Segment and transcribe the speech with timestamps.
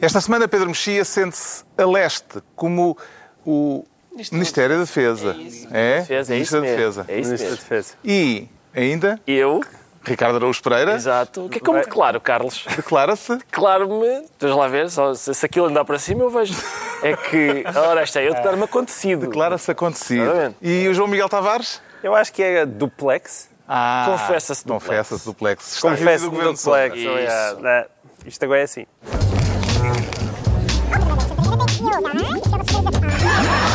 [0.00, 2.96] Esta semana Pedro Mexia sente-se a leste como
[3.44, 3.84] o
[4.30, 5.36] Ministério da Defesa.
[5.72, 6.00] É?
[6.00, 6.60] Defesa, é Ministro isso da.
[6.60, 7.04] Defesa.
[7.08, 7.56] É isso Ministro da mesmo.
[7.56, 7.94] Defesa.
[8.04, 9.60] E ainda Eu,
[10.04, 11.46] Ricardo Araújo Pereira exato.
[11.46, 12.64] O que é como declaro, Carlos?
[12.76, 16.54] declara-se Declaro-me, deixa lá ver, só, se, se aquilo andar para cima eu vejo.
[17.02, 19.26] É que, ora, isto é, eu declaro-me acontecido.
[19.26, 20.22] declara-se acontecido.
[20.22, 20.56] Exatamente.
[20.62, 21.82] E o João Miguel Tavares?
[22.02, 23.50] Eu acho que era duplex.
[23.68, 24.88] Ah, Confessa-se duplex.
[24.88, 25.78] Confessa-se duplex.
[25.78, 26.60] De duplex.
[26.62, 27.18] Sombra.
[27.18, 27.52] aliás.
[27.52, 27.60] Isso.
[27.60, 27.86] Né?
[28.24, 28.86] Isto agora é assim.
[29.88, 33.67] ちょっと見てみようかな。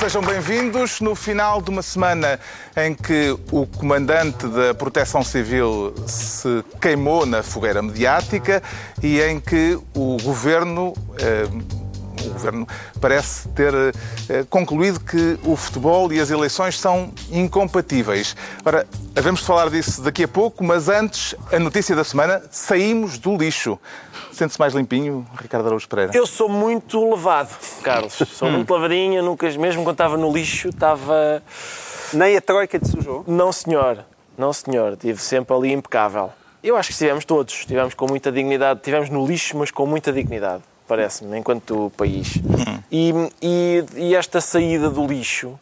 [0.00, 1.02] Sejam bem-vindos.
[1.02, 2.40] No final de uma semana
[2.74, 8.62] em que o comandante da Proteção Civil se queimou na fogueira mediática
[9.02, 10.94] e em que o governo.
[11.18, 11.89] eh,
[12.26, 12.68] o governo
[13.00, 18.36] parece ter eh, concluído que o futebol e as eleições são incompatíveis.
[18.64, 23.18] Ora, havemos de falar disso daqui a pouco, mas antes, a notícia da semana: saímos
[23.18, 23.78] do lixo.
[24.32, 26.12] Sente-se mais limpinho, Ricardo Araújo Pereira?
[26.14, 28.14] Eu sou muito levado, Carlos.
[28.32, 31.42] Sou muito lavadinho, nunca, mesmo quando estava no lixo, estava.
[32.12, 33.24] Nem a troika te sujou.
[33.26, 34.04] Não, senhor.
[34.38, 34.92] Não, senhor.
[34.94, 36.30] Estive sempre ali impecável.
[36.62, 37.54] Eu acho que estivemos todos.
[37.54, 38.80] Estivemos com muita dignidade.
[38.80, 42.34] Estivemos no lixo, mas com muita dignidade, parece-me, enquanto país.
[42.90, 45.56] E, e, e esta saída do lixo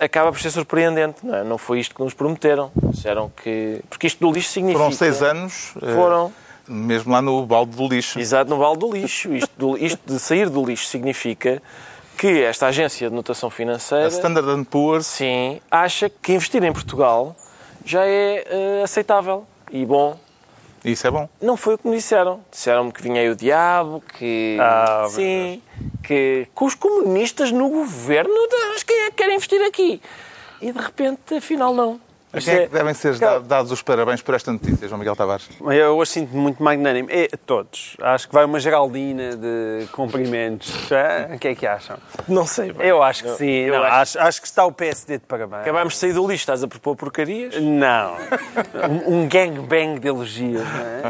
[0.00, 1.44] acaba por ser surpreendente, não é?
[1.44, 2.72] Não foi isto que nos prometeram.
[2.90, 3.80] Disseram que...
[3.88, 4.80] Porque isto do lixo significa...
[4.82, 5.74] Foram seis anos.
[5.80, 6.32] eh, Foram.
[6.66, 8.18] Mesmo lá no balde do lixo.
[8.18, 9.32] Exato, no vale do lixo.
[9.32, 11.62] Isto, do- isto de sair do lixo significa
[12.16, 14.06] que esta agência de notação financeira...
[14.06, 17.36] A Standard Poor's Sim, acha que investir em Portugal
[17.84, 20.18] já é eh, aceitável e bom.
[20.84, 21.28] Isso é bom.
[21.40, 22.40] Não foi o que me disseram.
[22.50, 24.56] Disseram-me que vinha aí o diabo, que.
[24.60, 25.62] Ah, sim,
[26.02, 28.34] que com os comunistas no governo,
[28.70, 30.00] mas quem é que quer investir aqui?
[30.60, 32.00] E de repente, afinal, não.
[32.32, 35.16] A quem é é- que devem ser dados os parabéns por esta notícia, João Miguel
[35.16, 35.48] Tavares?
[35.60, 37.08] Eu hoje sinto muito magnânimo.
[37.10, 37.96] É, todos.
[38.00, 40.90] Acho que vai uma geraldina de cumprimentos.
[40.92, 41.28] É?
[41.38, 41.96] O que é que acham?
[42.26, 42.72] Não sei.
[42.72, 42.86] bem.
[42.86, 43.46] Eu acho que sim.
[43.46, 45.62] Eu não, acho, acho que está o PSD de parabéns.
[45.62, 47.54] Acabámos de sair do lixo, estás a propor porcarias?
[47.60, 48.16] Não.
[49.08, 50.62] Um, um gangbang de elogios,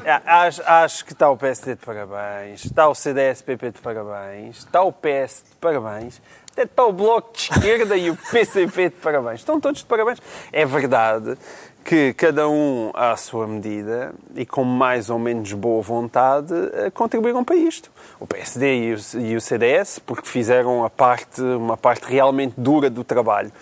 [0.05, 0.23] é?
[0.29, 4.93] Acho, acho que está o PSD de parabéns, está o CDS-PP de parabéns, está o
[4.93, 6.21] PS de parabéns,
[6.59, 9.41] até está o Bloco de Esquerda e o PCP de parabéns.
[9.41, 10.19] Estão todos de parabéns.
[10.53, 11.39] É verdade
[11.85, 17.45] que cada um à sua medida e com mais ou menos boa vontade eh, contribuíram
[17.45, 17.93] para isto.
[18.19, 22.91] O PSD e o, e o CDS, porque fizeram a parte, uma parte realmente dura
[22.91, 23.53] do trabalho.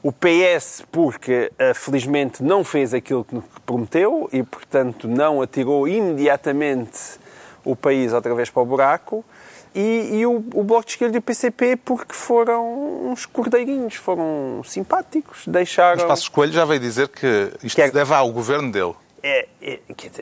[0.00, 7.18] O PS, porque eh, felizmente não fez aquilo que prometeu e, portanto, não atirou imediatamente
[7.64, 9.24] o país outra vez para o buraco.
[9.74, 14.62] E, e o, o Bloco de Esquerda e o PCP, porque foram uns cordeirinhos, foram
[14.64, 15.96] simpáticos, deixaram.
[15.98, 18.94] Mas Passos Coelho já veio dizer que isto Quer- se deve ao governo dele.
[19.26, 19.78] É, é,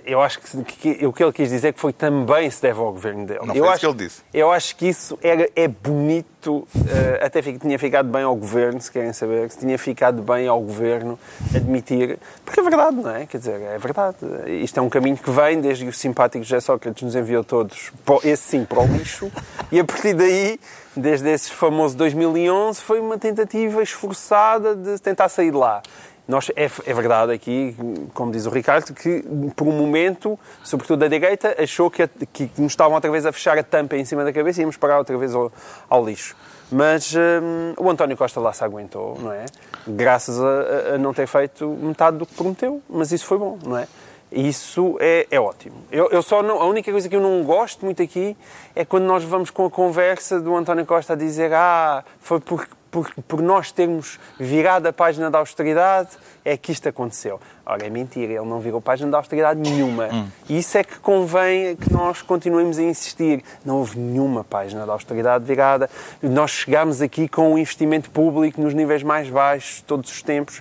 [0.06, 0.62] eu acho que,
[0.94, 3.40] que- o que ele quis dizer é que foi também se deve ao governo dele.
[3.44, 4.22] Não eu acho, que ele disse.
[4.32, 8.80] Eu acho que isso era, é bonito, eh, até fi- tinha ficado bem ao governo,
[8.80, 11.18] se querem saber, se tinha ficado bem ao governo
[11.52, 13.26] admitir, porque é verdade, não é?
[13.26, 14.18] Quer dizer, é verdade.
[14.46, 17.90] Isto é um caminho que vem desde que o simpático José Sócrates nos enviou todos,
[18.22, 19.32] esse sim, para o lixo,
[19.72, 20.60] e a partir daí,
[20.96, 25.82] desde esse famoso 2011, foi uma tentativa esforçada de tentar sair de lá.
[26.26, 27.76] Nós, é, é verdade aqui,
[28.14, 29.24] como diz o Ricardo, que
[29.56, 33.58] por um momento, sobretudo a direita, achou que, que nos estavam outra vez a fechar
[33.58, 35.52] a tampa em cima da cabeça e íamos parar outra vez ao,
[35.90, 36.36] ao lixo.
[36.70, 39.44] Mas hum, o António Costa lá se aguentou, não é?
[39.86, 43.76] Graças a, a- não ter feito metade do que prometeu, mas isso foi bom, não
[43.76, 43.86] é?
[44.30, 45.76] Isso é, é ótimo.
[45.90, 48.34] Eu, eu só não, a única coisa que eu não gosto muito aqui
[48.74, 52.66] é quando nós vamos com a conversa do António Costa a dizer ah, foi por,
[52.92, 56.10] por, por nós termos virado a página da austeridade
[56.44, 57.40] é que isto aconteceu.
[57.64, 60.08] Ora, é mentira, ele não virou página da austeridade nenhuma.
[60.48, 63.42] E isso é que convém que nós continuemos a insistir.
[63.64, 65.88] Não houve nenhuma página da austeridade virada.
[66.22, 70.60] Nós chegámos aqui com um investimento público nos níveis mais baixos de todos os tempos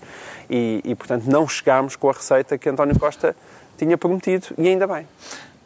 [0.49, 3.35] e, e portanto, não chegámos com a receita que António Costa
[3.77, 5.07] tinha prometido, e ainda bem.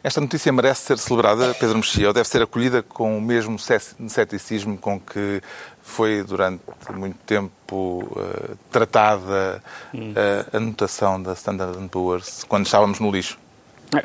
[0.02, 4.78] Esta notícia merece ser celebrada, Pedro Mexia, ou deve ser acolhida com o mesmo ceticismo
[4.78, 5.42] com que
[5.86, 6.62] foi durante
[6.92, 9.62] muito tempo uh, tratada
[9.94, 13.38] uh, a notação da Standard Poor's quando estávamos no lixo?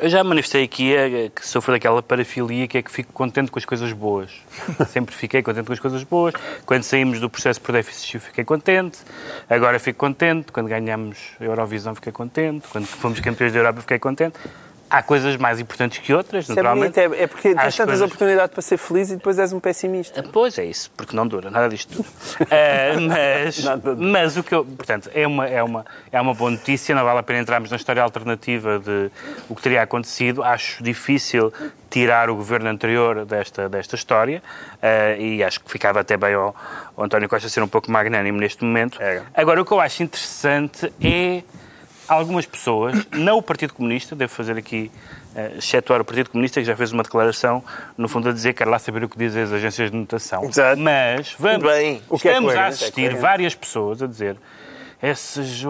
[0.00, 3.58] Eu já manifestei aqui é, que sofro daquela parafilia que é que fico contente com
[3.58, 4.30] as coisas boas.
[4.88, 6.34] Sempre fiquei contente com as coisas boas.
[6.64, 9.00] Quando saímos do processo por déficit fiquei contente.
[9.50, 10.52] Agora fico contente.
[10.52, 12.68] Quando ganhamos a Eurovisão fiquei contente.
[12.68, 14.38] Quando fomos campeões da Europa fiquei contente
[14.92, 17.00] há coisas mais importantes que outras, isso naturalmente.
[17.00, 18.02] É, bonito, é, é porque tens tantas coisas...
[18.02, 20.22] oportunidades para ser feliz e depois és um pessimista.
[20.22, 22.06] Pois é isso, porque não dura nada disto tudo.
[22.06, 23.64] uh, mas,
[23.96, 24.66] mas o que eu.
[24.66, 27.76] Portanto, é uma, é, uma, é uma boa notícia, não vale a pena entrarmos na
[27.76, 29.10] história alternativa de
[29.48, 30.42] o que teria acontecido.
[30.42, 31.50] Acho difícil
[31.88, 34.42] tirar o governo anterior desta, desta história
[34.76, 36.54] uh, e acho que ficava até bem ao,
[36.94, 39.00] ao António Costa ser um pouco magnânimo neste momento.
[39.00, 39.22] É.
[39.34, 41.42] Agora, o que eu acho interessante é
[42.12, 44.90] algumas pessoas, não o Partido Comunista, devo fazer aqui,
[45.34, 47.62] uh, excetuar o Partido Comunista, que já fez uma declaração,
[47.96, 50.44] no fundo, a dizer que quer lá saber o que dizem as agências de notação.
[50.44, 50.80] Exato.
[50.80, 54.36] Mas vamos, Bem, é estamos é a assistir é várias pessoas a dizer
[55.02, 55.64] essas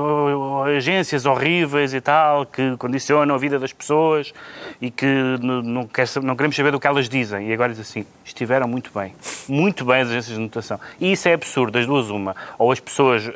[0.77, 4.35] agências horríveis e tal, que condicionam a vida das pessoas
[4.79, 5.07] e que
[5.41, 7.49] não, quer, não queremos saber do que elas dizem.
[7.49, 9.15] E agora diz assim, estiveram muito bem.
[9.49, 10.79] Muito bem as agências de notação.
[11.01, 12.37] E isso é absurdo, das duas uma.
[12.59, 13.33] Ou as pessoas uh,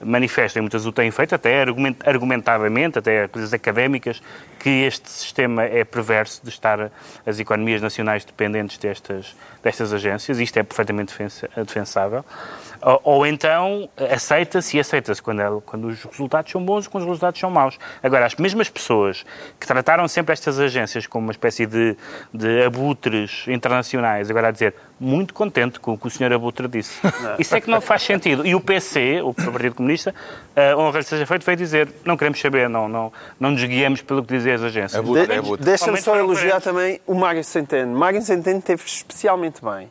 [0.00, 1.64] manifestam, e muitas o têm feito, até
[2.04, 4.22] argumentadamente, até coisas académicas,
[4.60, 6.90] que este sistema é perverso de estar
[7.26, 10.38] as economias nacionais dependentes destas, destas agências.
[10.38, 11.12] Isto é perfeitamente
[11.56, 12.24] defensável.
[12.82, 17.02] Ou, ou então aceita-se e aceita-se quando, é, quando os resultados são bons e quando
[17.04, 17.78] os resultados são maus.
[18.02, 19.24] Agora, as mesmas pessoas
[19.58, 21.96] que trataram sempre estas agências como uma espécie de,
[22.32, 26.98] de abutres internacionais, agora a dizer muito contente com o que o senhor Abutre disse.
[27.38, 28.46] Isso é que não faz sentido.
[28.46, 30.14] E o PC, o Partido Comunista,
[30.56, 34.22] uh, honra seja feito, veio dizer não queremos saber, não, não, não nos guiemos pelo
[34.22, 35.04] que dizem as agências.
[35.04, 35.64] De, abutre.
[35.64, 37.96] Deixa-me só elogiar também o Mário Centeno.
[37.96, 39.90] Mário Centeno teve especialmente bem.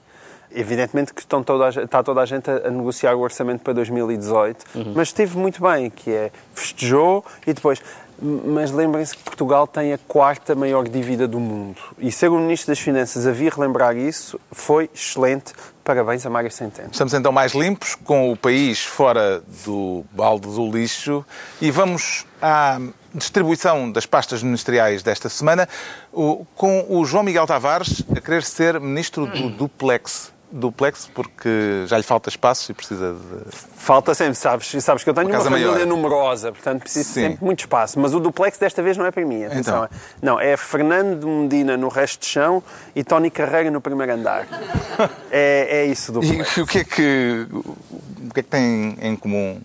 [0.56, 3.74] Evidentemente que estão toda a, está toda a gente a, a, negociar o orçamento para
[3.74, 4.94] 2018, uhum.
[4.96, 7.82] mas esteve muito bem, que é festejou e depois.
[8.22, 11.82] Mas lembrem-se que Portugal tem a quarta maior dívida do mundo.
[12.00, 15.54] E ser o Ministro das Finanças a vir relembrar isso foi excelente.
[15.84, 16.90] Parabéns a Mário Centeno.
[16.92, 21.26] Estamos então mais limpos, com o país fora do balde do lixo.
[21.62, 22.80] E vamos à
[23.14, 25.68] distribuição das pastas ministeriais desta semana,
[26.56, 32.04] com o João Miguel Tavares a querer ser Ministro do Duplex duplex porque já lhe
[32.04, 33.56] falta espaço e precisa de.
[33.56, 35.86] Falta sempre, sabes, sabes que eu tenho uma, uma família maior.
[35.86, 37.22] numerosa, portanto preciso Sim.
[37.22, 38.00] sempre muito espaço.
[38.00, 39.44] Mas o duplex desta vez não é para mim.
[39.44, 39.86] Atenção.
[39.86, 40.00] Então.
[40.22, 42.64] Não, é Fernando Medina no resto de chão
[42.96, 44.48] e Tony Carreira no primeiro andar.
[45.32, 46.58] é, é isso duplex.
[46.58, 49.62] E o que é que, o que, é que têm em comum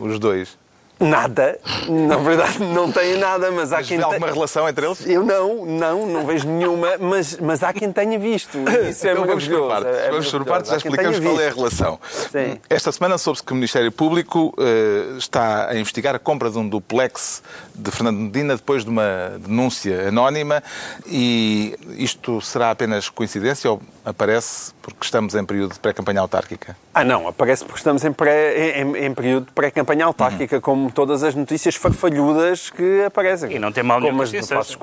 [0.00, 0.56] os dois?
[1.00, 1.58] Nada,
[1.88, 4.06] na verdade não tem nada, mas há mas quem tenha...
[4.06, 5.06] alguma relação entre eles?
[5.06, 8.58] Eu não, não, não vejo nenhuma, mas, mas há quem tenha visto.
[8.88, 9.24] Isso é então.
[9.24, 12.00] Vamos por partes, é vamos por partes já explicamos qual é a relação.
[12.10, 12.58] Sim.
[12.68, 16.68] Esta semana soube-se que o Ministério Público uh, está a investigar a compra de um
[16.68, 17.42] duplex
[17.74, 20.62] de Fernando Medina depois de uma denúncia anónima
[21.06, 26.76] e isto será apenas coincidência ou aparece porque estamos em período de pré-campanha autárquica?
[26.92, 30.62] Ah, não, aparece porque estamos em, pré, em, em período de pré-campanha autárquica, uhum.
[30.62, 33.52] como todas as notícias farfalhudas que aparecem.
[33.52, 34.76] E não tem mal Como as do Passos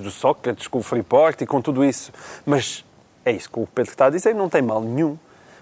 [0.00, 2.12] do Sócrates, com o Freeport e com tudo isso.
[2.44, 2.84] Mas
[3.24, 5.16] é isso que o Pedro está a dizer, não tem mal nenhum.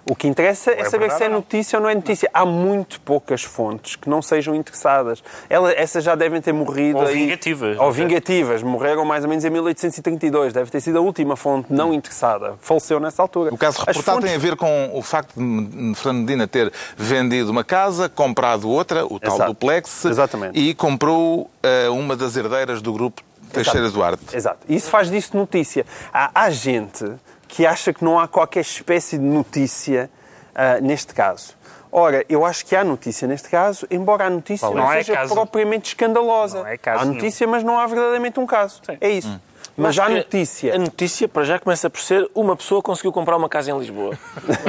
[0.08, 2.30] O que interessa é, é saber se é notícia ou não é notícia.
[2.32, 5.22] Há muito poucas fontes que não sejam interessadas.
[5.50, 6.98] Ela, essas já devem ter morrido.
[6.98, 7.78] Ou vingativas.
[7.78, 8.62] Ou vingativas.
[8.62, 10.54] Morreram mais ou menos em 1832.
[10.54, 12.54] Deve ter sido a última fonte não interessada.
[12.60, 13.52] Faleceu nessa altura.
[13.52, 14.30] O caso reportado fontes...
[14.30, 19.04] tem a ver com o facto de Fernando Medina ter vendido uma casa, comprado outra,
[19.04, 19.52] o tal Exato.
[19.52, 20.58] duplex, Exatamente.
[20.58, 23.94] e comprou uh, uma das herdeiras do grupo Teixeira Exato.
[23.94, 24.36] Duarte.
[24.36, 24.58] Exato.
[24.68, 25.84] Isso faz disso notícia.
[26.12, 27.04] Há, há gente
[27.48, 30.10] que acha que não há qualquer espécie de notícia
[30.54, 31.56] uh, neste caso.
[31.90, 35.14] Ora, eu acho que há notícia neste caso, embora a notícia não, não é seja
[35.14, 35.34] caso.
[35.34, 36.58] propriamente escandalosa.
[36.68, 37.56] É há notícia, nenhum.
[37.56, 38.82] mas não há verdadeiramente um caso.
[38.84, 38.98] Sim.
[39.00, 39.28] É isso.
[39.28, 39.40] Hum.
[39.78, 40.74] Mas já a notícia.
[40.74, 44.18] A notícia, para já, começa por ser uma pessoa conseguiu comprar uma casa em Lisboa.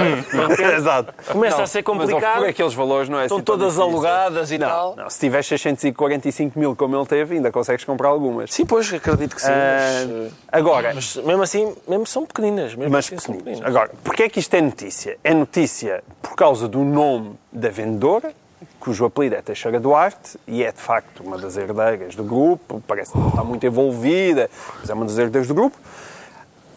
[0.76, 1.14] Exato.
[1.32, 2.42] Começa não, a ser complicado.
[2.42, 4.96] Mas aqueles valores, não é Estão assim todas alugadas e não, tal.
[4.96, 8.54] Não, se tiver 645 mil como ele teve, ainda consegues comprar algumas.
[8.54, 9.50] Sim, pois, acredito que sim.
[9.50, 10.94] Uh, mas, agora.
[10.94, 12.76] Mas mesmo assim, mesmo são pequeninas.
[12.76, 13.44] Mesmo mas assim pequeninas.
[13.44, 13.68] pequeninas.
[13.68, 15.18] Agora, porquê é que isto é notícia?
[15.24, 18.32] É notícia por causa do nome da vendedora
[18.80, 23.12] cujo apelido é Teixeira Duarte e é de facto uma das herdeiras do grupo, parece
[23.12, 24.50] que não está muito envolvida,
[24.80, 25.78] mas é uma das herdeiras do grupo.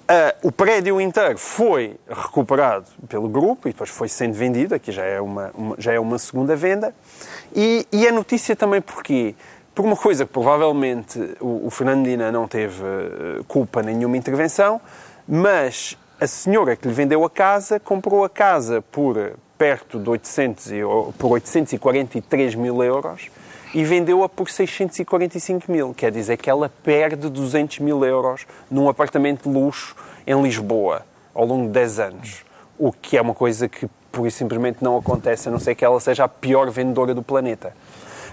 [0.03, 5.05] Uh, o prédio inteiro foi recuperado pelo grupo e depois foi sendo vendido, aqui já
[5.05, 6.95] é uma, uma já é uma segunda venda.
[7.55, 9.35] E, e a notícia também porquê?
[9.75, 14.81] por uma coisa que provavelmente o, o Fernandina não teve uh, culpa nenhuma intervenção,
[15.27, 19.33] mas a senhora que lhe vendeu a casa comprou a casa por
[19.63, 20.73] perto de 800,
[21.17, 23.31] por 843 mil euros
[23.73, 25.95] e vendeu-a por 645 mil.
[25.95, 29.95] Quer dizer que ela perde 200 mil euros num apartamento de luxo
[30.27, 32.45] em Lisboa ao longo de 10 anos.
[32.77, 36.01] O que é uma coisa que, por simplesmente não acontece, a não ser que ela
[36.01, 37.73] seja a pior vendedora do planeta.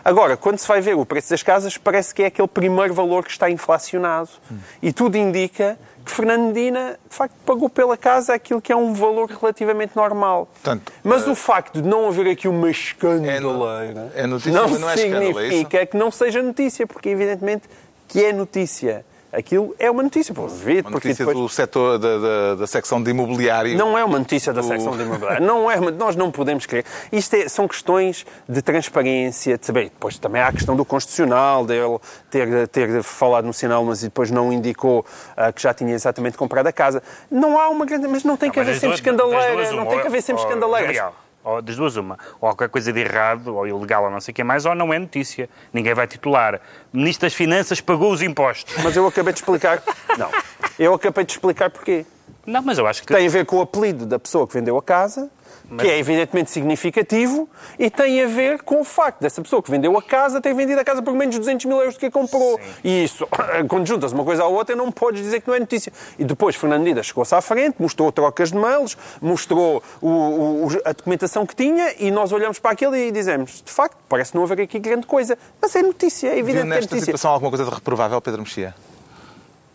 [0.03, 3.23] Agora, quando se vai ver o preço das casas, parece que é aquele primeiro valor
[3.23, 4.29] que está inflacionado.
[4.51, 4.57] Hum.
[4.81, 9.29] E tudo indica que Fernandina, de facto, pagou pela casa aquilo que é um valor
[9.29, 10.47] relativamente normal.
[10.53, 14.89] Portanto, mas uh, o facto de não haver aqui uma escandaleira é, notícia, não, não
[14.89, 17.69] é significa é que não seja notícia, porque evidentemente
[18.07, 20.33] que é notícia aquilo é uma notícia.
[20.33, 21.37] Pô, vi, uma notícia depois...
[21.37, 23.77] do setor da, da, da, secção de imobiliário.
[23.77, 24.67] Não é uma notícia da do...
[24.67, 25.45] secção de imobiliário.
[25.45, 26.85] Não é, nós não podemos crer.
[27.11, 29.85] Isto é, são questões de transparência, de saber.
[29.85, 34.31] Depois também há a questão do constitucional, dele ter, ter falado no sinal, mas depois
[34.31, 35.05] não indicou
[35.37, 37.01] uh, que já tinha exatamente comprado a casa.
[37.29, 38.07] Não há uma grande.
[38.07, 39.71] Mas não tem que haver sempre escandaleira.
[39.73, 43.55] Não tem que haver sempre escandaleira ou das duas uma, ou qualquer coisa de errado,
[43.55, 45.49] ou ilegal, ou não sei o que mais, ou não é notícia.
[45.73, 46.59] Ninguém vai titular.
[46.91, 48.75] Ministro das Finanças pagou os impostos.
[48.83, 49.81] Mas eu acabei de explicar.
[50.17, 50.29] Não.
[50.77, 52.05] Eu acabei de explicar porquê.
[52.49, 53.13] Não, mas eu acho que...
[53.13, 55.29] Tem a ver com o apelido da pessoa que vendeu a casa
[55.69, 55.85] mas...
[55.85, 59.95] que é evidentemente significativo e tem a ver com o facto dessa pessoa que vendeu
[59.97, 62.11] a casa ter vendido a casa por menos de 200 mil euros do que a
[62.11, 62.57] comprou.
[62.57, 62.63] Sim.
[62.83, 63.27] E isso,
[63.69, 65.93] quando juntas uma coisa à outra, não podes dizer que não é notícia.
[66.17, 71.45] E depois Fernandina chegou-se à frente, mostrou trocas de mails, mostrou o, o, a documentação
[71.45, 74.79] que tinha e nós olhamos para aquilo e dizemos, de facto, parece não haver aqui
[74.79, 75.37] grande coisa.
[75.61, 77.05] Mas é notícia, é evidente Viu nesta é notícia.
[77.05, 78.73] situação alguma coisa de reprovável, Pedro Mexia?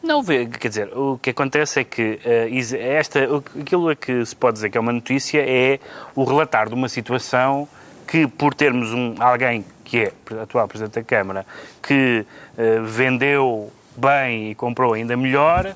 [0.05, 3.21] Não, quer dizer, o que acontece é que uh, esta,
[3.59, 5.81] aquilo a que se pode dizer que é uma notícia é
[6.15, 7.67] o relatar de uma situação
[8.07, 11.47] que, por termos um, alguém que é atual Presidente da Câmara,
[11.83, 15.75] que uh, vendeu bem e comprou ainda melhor,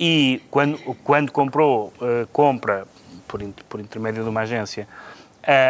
[0.00, 2.88] e quando, quando comprou, uh, compra,
[3.28, 4.88] por, por intermédio de uma agência,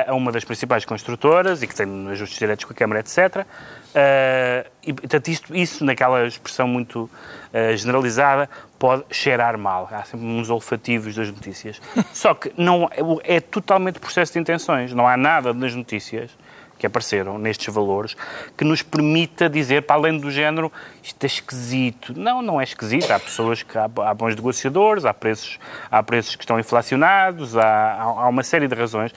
[0.07, 3.47] a uma das principais construtoras e que tem ajustes diretos com a Câmara, etc.
[3.91, 8.49] Uh, e, portanto, isto, isso, naquela expressão muito uh, generalizada,
[8.79, 9.89] pode cheirar mal.
[9.91, 11.81] Há sempre uns olfativos das notícias.
[12.13, 12.89] Só que não,
[13.25, 14.93] é, é totalmente processo de intenções.
[14.93, 16.31] Não há nada nas notícias
[16.81, 18.17] que apareceram nestes valores
[18.57, 20.73] que nos permita dizer, para além do género,
[21.03, 22.19] isto é esquisito.
[22.19, 23.11] Não, não é esquisito.
[23.11, 25.59] Há pessoas que há, há bons negociadores, há preços,
[25.91, 29.13] há preços que estão inflacionados, há, há uma série de razões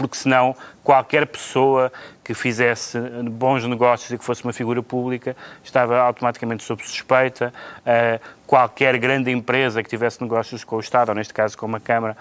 [0.00, 1.92] porque senão qualquer pessoa
[2.24, 2.98] que fizesse
[3.30, 7.52] bons negócios e que fosse uma figura pública estava automaticamente sob suspeita.
[7.80, 8.18] Uh,
[8.50, 12.16] qualquer grande empresa que tivesse negócios com o Estado, ou neste caso com uma Câmara,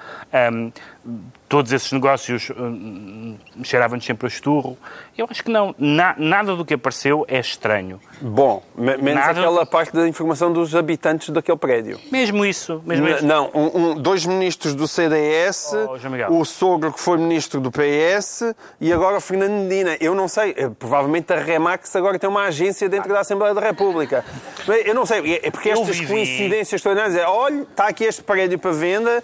[0.53, 0.71] um,
[1.49, 4.77] todos esses negócios um, cheiravam-nos sempre a esturro.
[5.17, 5.73] Eu acho que não.
[5.79, 7.99] Na, nada do que apareceu é estranho.
[8.21, 9.31] Bom, menos nada...
[9.31, 11.99] aquela parte da informação dos habitantes daquele prédio.
[12.11, 12.79] Mesmo isso.
[12.85, 13.25] Mesmo isso.
[13.25, 15.73] Não, um, dois ministros do CDS,
[16.29, 19.97] oh, o sogro que foi ministro do PS e agora Fernando Medina.
[19.99, 23.61] Eu não sei, eh, provavelmente a Remax agora tem uma agência dentro da Assembleia da
[23.61, 24.23] República.
[24.85, 28.71] Eu não sei, é porque estas coincidências extraordinárias é, olha, está aqui este prédio para
[28.71, 29.23] venda.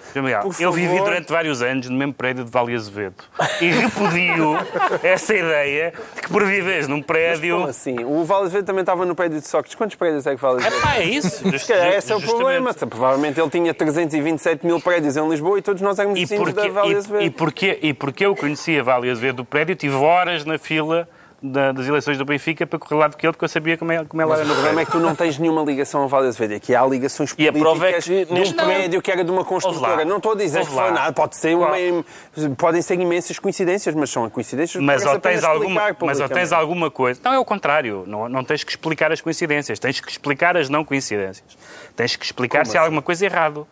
[0.60, 3.24] Eu vivi durante vários anos no mesmo prédio de Vale Azevedo
[3.62, 4.58] e repudio
[5.04, 7.60] essa ideia de que por viveres num prédio.
[7.60, 8.04] Mas como assim?
[8.06, 9.76] O Vale Azevedo também estava no prédio de Sócrates.
[9.76, 10.78] Quantos prédios é que Vale Azevedo?
[10.78, 11.50] É pá, é isso.
[11.52, 12.74] Just, esse é o problema.
[12.74, 16.96] Provavelmente ele tinha 327 mil prédios em Lisboa e todos nós éramos vizinhos da Vale
[16.96, 17.22] Azevedo.
[17.22, 21.08] E, e, porque, e porque eu conhecia Vale Azevedo do prédio, tive horas na fila
[21.42, 23.92] da, das eleições do Benfica para correr lá do que ele, porque eu sabia como,
[23.92, 26.08] é, como ela era no O problema é que tu não tens nenhuma ligação ao
[26.08, 26.56] Vale Azevedo.
[26.56, 29.46] Aqui há ligações políticas e a prova é que, um prédio que era de uma
[29.46, 30.06] construtora.
[30.06, 31.14] Não estou a dizer que foi nada.
[31.14, 31.76] Pode ser uma,
[32.58, 36.90] podem ser imensas coincidências, mas são coincidências mas ou tens alguma, Mas ou tens alguma
[36.90, 37.20] coisa...
[37.24, 38.04] Não, é o contrário.
[38.08, 39.80] Não, não tens que explicar as coincidências.
[39.80, 41.58] Tens que explicar as não coincidências.
[41.96, 42.78] Tens que explicar como se assim?
[42.78, 43.68] há alguma coisa errado.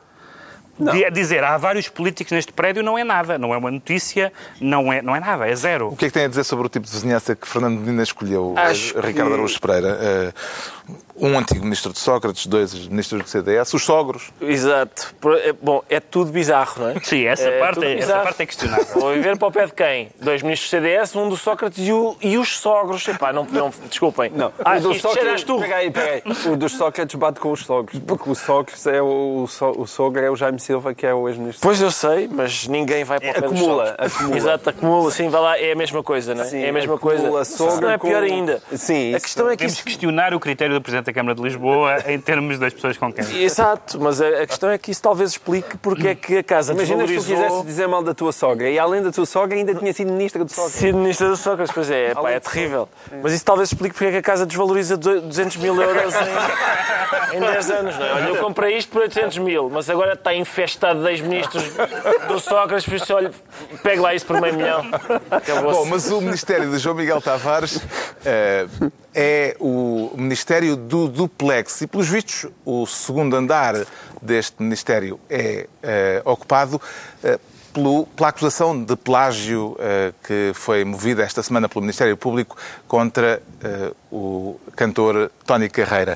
[0.78, 0.94] Não.
[1.12, 5.02] Dizer há vários políticos neste prédio não é nada, não é uma notícia, não é,
[5.02, 5.90] não é nada, é zero.
[5.90, 8.02] O que é que tem a dizer sobre o tipo de vizinhança que Fernando Medina
[8.02, 9.34] escolheu, Acho Ricardo que...
[9.34, 10.34] Araújo Pereira?
[10.90, 14.32] Uh, um antigo ministro de Sócrates, dois ministros do CDS, os sogros.
[14.42, 15.14] Exato.
[15.44, 17.00] É, bom, é tudo bizarro, não é?
[17.02, 19.00] Sim, essa, é parte, é, essa parte é questionável.
[19.00, 20.10] Vou viver para o pé de quem?
[20.20, 23.08] Dois ministros do CDS, um do Sócrates e, o, e os sogros.
[23.08, 24.32] Epá, não, não, desculpem.
[24.32, 25.60] Não, ah, o do Sócrates, tu.
[25.60, 26.24] Peraí, peraí.
[26.52, 30.32] O dos Sócrates bate com os sogros, porque o Sócrates é o, o, sogro é
[30.32, 31.62] o Jaime Silva, que é o ex-ministro.
[31.62, 34.38] Pois eu sei, mas ninguém vai para o É, acumula, acumula.
[34.38, 36.46] Exato, acumula, sim, vai lá, é a mesma coisa, não é?
[36.46, 37.46] Sim, é a mesma acumula coisa.
[37.46, 38.62] sogra Isso não é pior com- ainda.
[38.76, 39.84] Sim, a isso- questão é que Temos isso...
[39.84, 43.12] que questionar o critério do Presidente da Câmara de Lisboa em termos das pessoas com
[43.12, 43.44] quem.
[43.44, 46.74] Exato, mas a, a questão é que isso talvez explique porque é que a casa
[46.74, 49.76] Imagina se tu quisesse dizer mal da tua sogra e além da tua sogra ainda
[49.76, 50.70] tinha sido ministra do sogra.
[50.72, 52.88] Sido ministra do Sócrates, pois é, pá, Além é terrível.
[53.22, 56.14] Mas isso talvez explique porque é que a casa desvaloriza 200 mil euros
[57.34, 58.14] em, em 10 anos, não é?
[58.14, 61.64] Olha, eu comprei isto por 800 mil, mas agora está infestado de ex-ministros
[62.28, 63.32] do Sócrates, por isso, olha,
[63.82, 64.86] pegue lá isso por meio milhão.
[65.64, 67.82] Bom, mas o Ministério de João Miguel Tavares
[68.24, 68.68] eh,
[69.16, 73.74] é o Ministério do Duplex e, pelos vistos, o segundo andar
[74.22, 76.80] deste Ministério é eh, ocupado
[77.24, 77.40] eh,
[77.74, 79.76] pelo- pela acusação de plágio
[80.24, 82.56] que foi movida esta semana pelo Ministério Público
[82.88, 83.42] contra
[84.12, 86.16] o cantor Tony Carreira.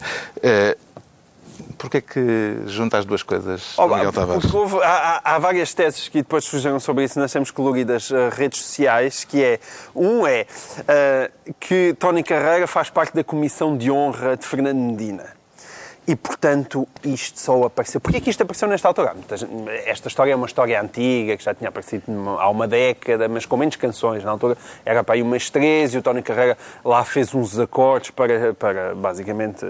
[1.77, 4.53] Porquê que junta as duas coisas, Olá, Miguel Tavares?
[4.53, 8.61] houve- há, há- várias teses que depois surgiram sobre isso nas temos coloridas uh, redes
[8.61, 9.59] sociais, que é,
[9.95, 10.45] um é
[10.81, 15.37] uh, que Tony Carreira faz parte da comissão de honra de Fernando Medina.
[16.09, 17.99] E, portanto, isto só apareceu.
[17.99, 19.13] Porquê que isto apareceu nesta altura?
[19.85, 22.05] Esta história é uma história antiga, que já tinha aparecido
[22.39, 24.23] há uma década, mas com menos canções.
[24.23, 28.11] Na altura era para aí umas 13 e o Tony Carreira lá fez uns acordes
[28.11, 29.65] para, para basicamente,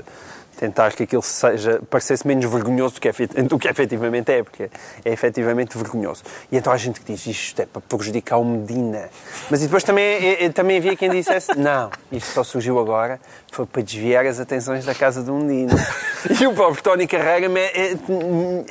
[0.58, 4.70] tentar que aquilo seja, parecesse menos vergonhoso do que, efet- do que efetivamente é, porque
[5.06, 6.24] é efetivamente vergonhoso.
[6.52, 9.10] E então há gente que diz isto é para prejudicar o Medina.
[9.50, 13.20] Mas e depois também, é- é- também havia quem dissesse não, isto só surgiu agora,
[13.58, 15.74] foi para desviar as atenções da casa do Medina.
[16.42, 17.96] E o próprio Tony Carreira é-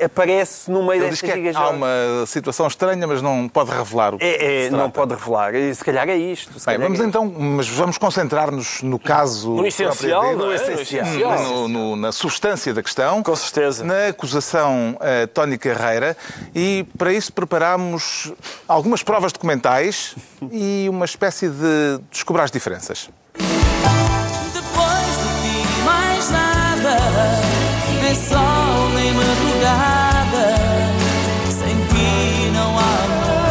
[0.05, 3.71] aparece no meio Ele diz desta que é- há uma situação estranha, mas não pode
[3.71, 5.55] revelar o que É, é, não pode revelar.
[5.55, 6.51] E Se calhar é isto.
[6.65, 9.49] Bem, vamos é então, mas vamos concentrar-nos no caso.
[9.55, 10.35] No essencial, é?
[10.35, 11.05] No essencial.
[11.43, 13.23] No- no- na substância da questão.
[13.23, 13.83] Com certeza.
[13.83, 16.15] Na acusação a Tony Carreira.
[16.53, 18.31] E para isso preparámos
[18.67, 20.15] algumas provas documentais
[20.51, 23.09] e uma espécie de descobrir as diferenças.
[28.17, 30.47] Sol, nem madrugada.
[31.49, 33.47] Sem ti não há amor.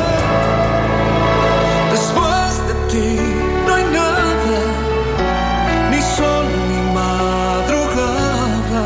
[1.93, 3.09] Después de ti,
[3.67, 4.59] no hay nada.
[5.91, 8.85] Ni sol, ni madrugada.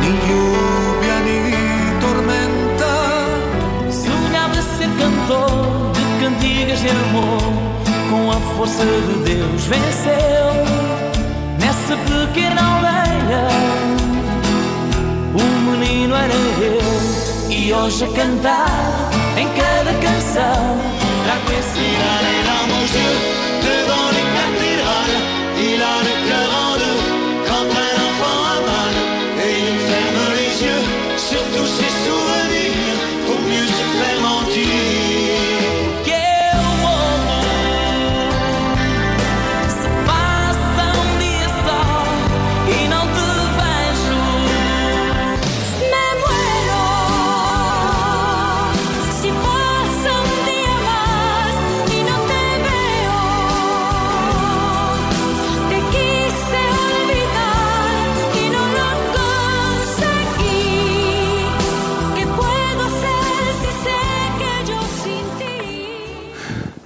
[0.00, 1.38] Ni lluvia, ni
[2.00, 2.94] tormenta.
[3.90, 7.42] Sonhava ser cantor de cantigas de amor.
[8.10, 10.52] Com a força de Deus venceu
[11.58, 13.71] nessa pequena aldeia.
[16.12, 20.76] Menino era eu e hoje a cantar em cada canção.
[21.26, 23.41] La cuisine et la manger devant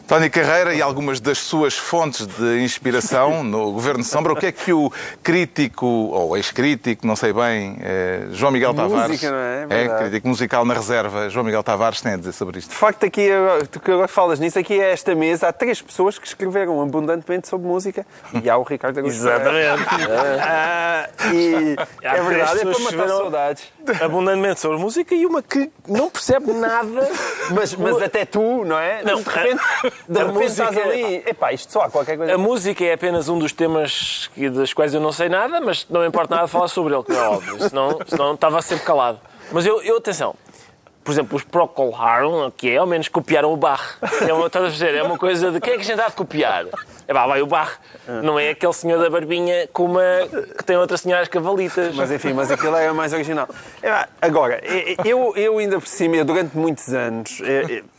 [0.06, 4.32] Tony Carreira e algumas das suas fontes de inspiração no Governo de Sombra.
[4.32, 4.92] O que é que o
[5.22, 9.66] crítico, ou ex-crítico, não sei bem, eh, João Miguel Música, Tavares, não é?
[9.66, 9.98] Verdade.
[10.04, 12.70] crítico musical na reserva, João Miguel Tavares tem a dizer sobre isto?
[12.70, 15.82] De facto, aqui, agora- tu que agora falas nisso, aqui a esta mesa há três
[15.82, 18.06] pessoas que escreveram abundantemente sobre música
[18.42, 19.18] e há o Ricardo Augusto.
[19.18, 19.86] Exatamente.
[20.48, 23.64] Ah, e é verdade, é para matar saudades.
[24.00, 27.08] Abundantemente sobre música e uma que não percebe nada.
[27.54, 29.02] Mas, mas até tu, não é?
[29.04, 29.62] Não, de repente,
[30.08, 31.22] de a repente estás música- ali.
[31.26, 32.34] Epá, isto só há qualquer coisa.
[32.34, 35.86] A música é apenas um dos temas que- das quais eu não sei nada, mas
[35.88, 37.68] não me importa nada falar sobre ele, como é óbvio.
[37.68, 39.20] Senão, senão estava sempre calado.
[39.52, 40.34] Mas eu, eu, atenção,
[41.06, 43.96] por exemplo, os Procol Harum, que é, ao menos copiaram o Bach.
[44.26, 46.08] É uma, estás a dizer, é uma coisa de quem é que a gente há
[46.08, 46.66] de copiar?
[47.06, 47.78] É pá, vai o Bach.
[48.24, 50.02] Não é aquele senhor da barbinha com uma,
[50.58, 51.94] que tem outra senhora às cavalitas.
[51.94, 53.48] Mas enfim, mas aquilo é mais original.
[53.80, 54.60] É, Agora,
[55.04, 57.40] eu, eu ainda por cima, durante muitos anos,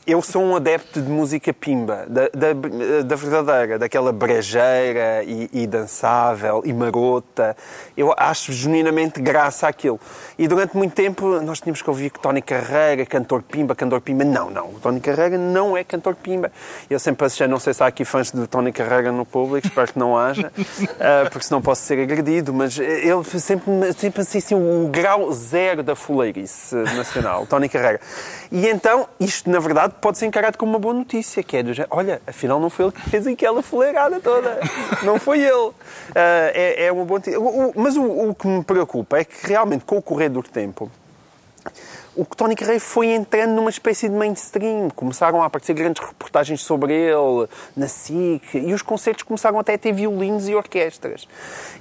[0.08, 5.50] eu, eu sou um adepto de música pimba, da, da, da verdadeira, daquela brejeira e,
[5.52, 7.56] e, dançável e marota.
[7.96, 10.00] Eu acho genuinamente graça àquilo.
[10.38, 14.24] E durante muito tempo nós tínhamos que ouvir que Tony Carreira, cantor pimba, cantor pimba.
[14.24, 14.70] Não, não.
[14.70, 16.52] O Tony Carreira não é cantor pimba.
[16.89, 19.91] Eu sempre achei, não sei se há aqui fãs de Tony Carreira no público, espero
[19.91, 24.56] que não haja, uh, porque senão posso ser agredido, mas ele sempre, sempre assim, assim,
[24.56, 28.00] o grau zero da fuleirice nacional, Tony Carreira.
[28.52, 31.73] E então, isto na verdade pode ser encarado como uma boa notícia, que é do
[31.73, 34.60] género, olha, afinal não foi ele que fez aquela fuleirada toda,
[35.03, 35.53] não foi ele.
[35.53, 35.73] Uh,
[36.15, 37.39] é, é uma boa notícia.
[37.75, 40.91] Mas o, o que me preocupa é que realmente com o correr do tempo,
[42.17, 44.89] o Tony Carreiro foi entrando numa espécie de mainstream.
[44.89, 49.77] Começaram a aparecer grandes reportagens sobre ele, na SIC, e os concertos começaram até a
[49.77, 51.27] ter violinos e orquestras.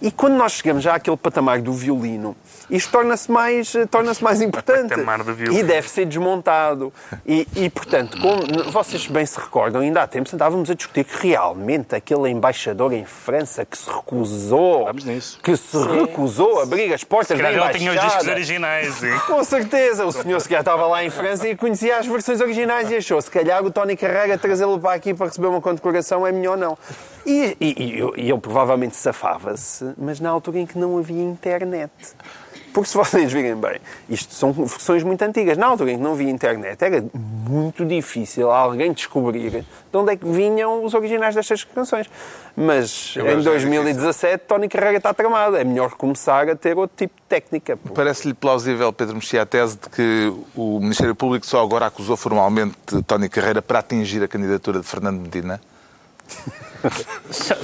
[0.02, 2.36] E quando nós chegamos já àquele patamar do violino,
[2.68, 4.92] isto torna-se mais, torna mais importante.
[5.54, 6.92] E deve ser desmontado.
[7.24, 11.28] E, e portanto, como vocês bem se recordam, ainda há tempo andávamos a discutir que
[11.28, 14.86] realmente aquele embaixador em França que se recusou,
[15.42, 17.78] que se recusou a abrir as portas da embaixada.
[17.78, 19.00] tinha os discos originais.
[19.26, 22.96] Com certeza, o senhor se estava lá em França e conhecia as versões originais e
[22.96, 26.56] achou, se calhar o Tony Carrega trazê-lo para aqui para receber uma condecoração é melhor
[26.56, 26.76] não.
[27.24, 31.92] E, e, e, ele provavelmente safava-se, mas na altura em que não havia internet.
[32.76, 35.56] Porque se vocês virem bem, isto são versões muito antigas.
[35.56, 40.16] Na altura em que não havia internet, era muito difícil alguém descobrir de onde é
[40.18, 42.06] que vinham os originais destas canções.
[42.54, 45.56] Mas em 2017, Tony Carrega está tramado.
[45.56, 47.78] É melhor começar a ter outro tipo de técnica.
[47.94, 52.76] Parece-lhe plausível, Pedro Mexia, a tese de que o Ministério Público só agora acusou formalmente
[53.06, 55.58] Tony Carreira para atingir a candidatura de Fernando Medina?
[57.30, 57.54] só,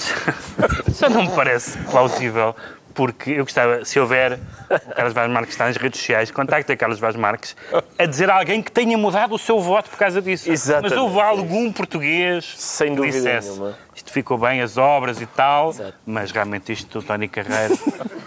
[0.91, 2.57] só não me parece plausível,
[2.95, 4.39] porque eu gostava, se houver,
[4.71, 7.57] o Carlos Vaz Marques está nas redes sociais, contacte a Carlos Vaz Marques
[7.99, 10.51] a dizer a alguém que tenha mudado o seu voto por causa disso.
[10.51, 10.95] Exatamente.
[10.95, 13.77] Mas houve algum português Sem dúvida dissesse nenhuma.
[14.03, 15.95] Isto ficou bem, as obras e tal, Exato.
[16.05, 17.73] mas realmente isto do Tony Carreira...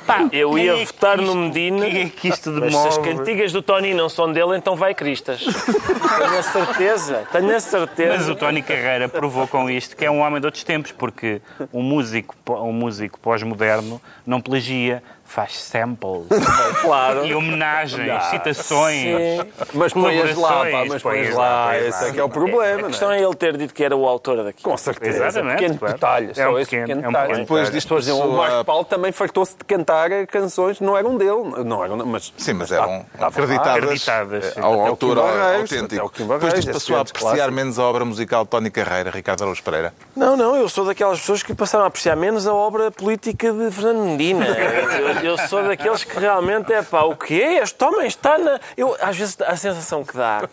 [0.07, 2.97] Pá, Eu ia é votar isto- no Medina, Quem é que isto Mas se as
[2.99, 5.39] cantigas do Tony não são dele, então vai Cristas.
[5.43, 8.13] tenho a certeza, tenho a certeza.
[8.17, 11.41] Mas o Tony Carreira provou com isto que é um homem de outros tempos, porque
[11.73, 16.23] um músico, um músico pós-moderno não plagia, faz samples
[16.81, 17.25] Claro.
[17.25, 19.51] e homenagens, citações, Sim.
[19.73, 21.65] Mas põe-as lá, pá, mas põe-as põe-as lá.
[21.67, 22.09] põe-as Esse lá.
[22.09, 22.79] é que é o problema.
[22.79, 23.19] A não questão é?
[23.19, 24.63] é ele ter dito que era o autor daqui.
[24.63, 25.25] Com certeza.
[25.27, 25.93] Exatamente, Pequeno claro.
[25.93, 26.31] detalhe.
[26.37, 27.27] É um esse pequeno- pequeno é um detalhe.
[27.27, 30.95] pequeno Depois disto Por exemplo, o Marco Paulo também fartou-se de cantar canções que não
[30.97, 31.63] eram dele.
[31.65, 33.27] Não eram, mas, Sim, mas eram estava lá.
[33.27, 36.11] acreditadas, Acreditadas, ao autor autêntico.
[36.17, 39.93] Depois disto passou a apreciar menos a obra musical de Tony Carreira, Ricardo Araújo Pereira.
[40.15, 43.71] Não, não, eu sou daquelas pessoas que passaram a apreciar menos a obra política de
[43.71, 44.45] Fernando Medina.
[45.23, 47.59] Eu, sou daqueles que realmente é pá, o quê?
[47.61, 48.59] Este homem está na.
[48.75, 50.47] Eu, às vezes a sensação que dá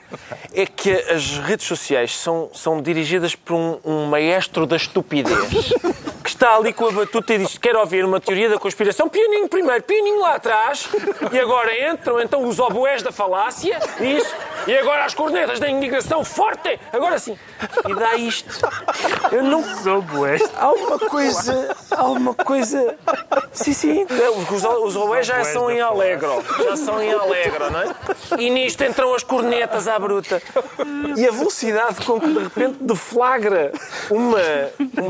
[0.54, 5.72] é que as redes sociais são, são dirigidas por um, um maestro da estupidez
[6.22, 9.08] que está ali com a batuta e diz: Quero ouvir uma teoria da conspiração.
[9.08, 10.88] Pianinho primeiro, pianinho lá atrás,
[11.30, 14.34] e agora entram então os oboés da falácia, isso,
[14.66, 17.36] e agora as cornetas da indignação forte, agora sim.
[17.88, 18.68] E dá isto.
[19.30, 20.38] Eu não Sou bué.
[20.56, 21.76] Há uma coisa.
[21.90, 22.96] Há uma coisa.
[23.52, 24.06] Sim, sim.
[24.50, 26.42] Os, os Oboés já são em Alegro.
[26.64, 27.94] Já são em Alegro, não é?
[28.38, 30.42] E nisto entram as cornetas à bruta.
[31.16, 33.72] E a velocidade com que de repente deflagra
[34.10, 34.38] uma.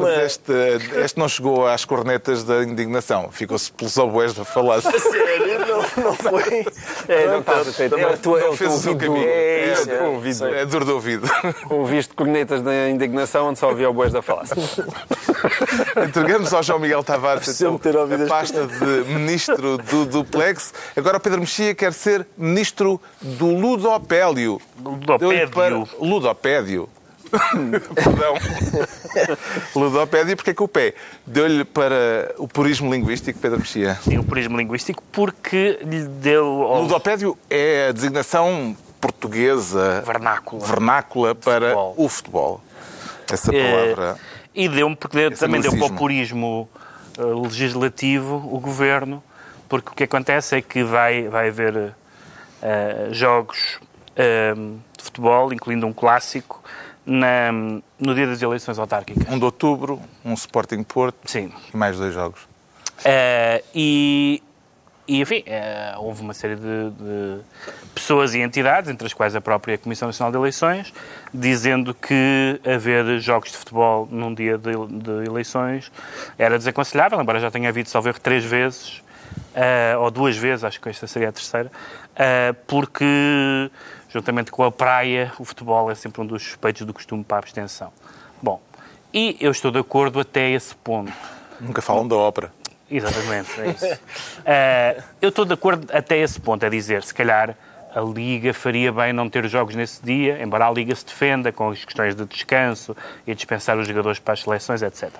[0.01, 1.02] Mas uma...
[1.05, 3.31] este, não chegou às cornetas da indignação.
[3.31, 4.91] Ficou-se pelos oboés da falácia.
[4.99, 6.67] Sério, não, não foi.
[7.09, 9.27] É, não estás a ter- é é Não o fez o caminho.
[9.27, 10.47] É É, é, é o ouvido.
[10.47, 11.31] É duro de ouvido.
[11.71, 14.57] Ouviste cornetas da indignação onde só havia o bois da falácia.
[16.07, 20.73] Entregamos ao João Miguel Tavares então, a as pasta de ministro do duplex.
[20.97, 24.61] Agora o Pedro Mexia quer ser ministro do ludopélio.
[24.83, 25.89] Ludopédio.
[26.01, 26.89] Ludopédio.
[27.95, 28.35] Perdão.
[29.75, 30.95] Ludopédio, porque é que o pé?
[31.27, 33.95] Deu-lhe para o purismo linguístico, Pedro Mexia.
[34.03, 40.63] Sim, o purismo linguístico, porque lhe deu ao Ludopédio é a designação portuguesa vernáculo.
[40.65, 41.95] vernácula para Futebol.
[41.97, 42.61] o futebol.
[43.31, 44.17] Essa Eh, palavra.
[44.55, 46.69] E deu-me, porque deu- também deu para o purismo
[47.19, 49.23] eh, legislativo o governo,
[49.69, 51.95] porque o que acontece é que vai, vai haver
[52.63, 53.79] eh, jogos
[54.15, 56.63] eh, de futebol, incluindo um clássico,
[57.05, 57.53] na-
[57.99, 59.27] no dia das eleições autárquicas.
[59.29, 61.53] 1 de outubro, um Sporting Porto Sim.
[61.73, 62.41] e mais dois jogos.
[63.05, 64.43] Eh, e,
[65.09, 67.41] e, enfim, eh, houve uma série de, de
[67.95, 70.93] pessoas e entidades, entre as quais a própria Comissão Nacional de Eleições,
[71.35, 75.91] dizendo que haver jogos de futebol num dia de, de eleições
[76.39, 79.03] era desaconselhável, embora já tenha havido, salvo erro, três vezes,
[79.55, 81.71] eh, ou duas vezes, acho que esta seria a terceira,
[82.67, 83.71] porque
[84.13, 87.41] juntamente com a praia, o futebol é sempre um dos suspeitos do costume para a
[87.41, 87.93] abstenção.
[88.43, 88.61] Bom,
[89.13, 91.13] e eu estou de acordo até esse ponto.
[91.61, 92.53] Nunca falam da ópera.
[92.91, 93.87] Exatamente, é isso.
[93.87, 97.57] Uh, eu estou de acordo até esse ponto, a dizer, se calhar
[97.95, 101.71] a Liga faria bem não ter jogos nesse dia, embora a Liga se defenda com
[101.71, 102.97] as questões de descanso
[103.27, 105.11] e dispensar os jogadores para as seleções, etc.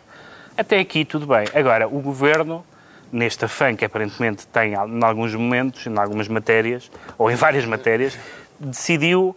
[0.57, 1.47] Até aqui tudo bem.
[1.55, 2.65] Agora, o Governo,
[3.11, 8.19] neste afã que aparentemente tem em alguns momentos, em algumas matérias, ou em várias matérias,
[8.67, 9.37] decidiu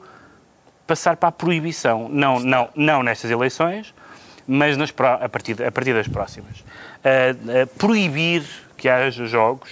[0.88, 2.08] passar para a proibição.
[2.10, 3.94] Não, não, não nestas eleições,
[4.48, 6.60] mas nas, a, partir, a partir das próximas.
[6.60, 8.44] Uh, uh, proibir
[8.78, 9.70] que haja jogos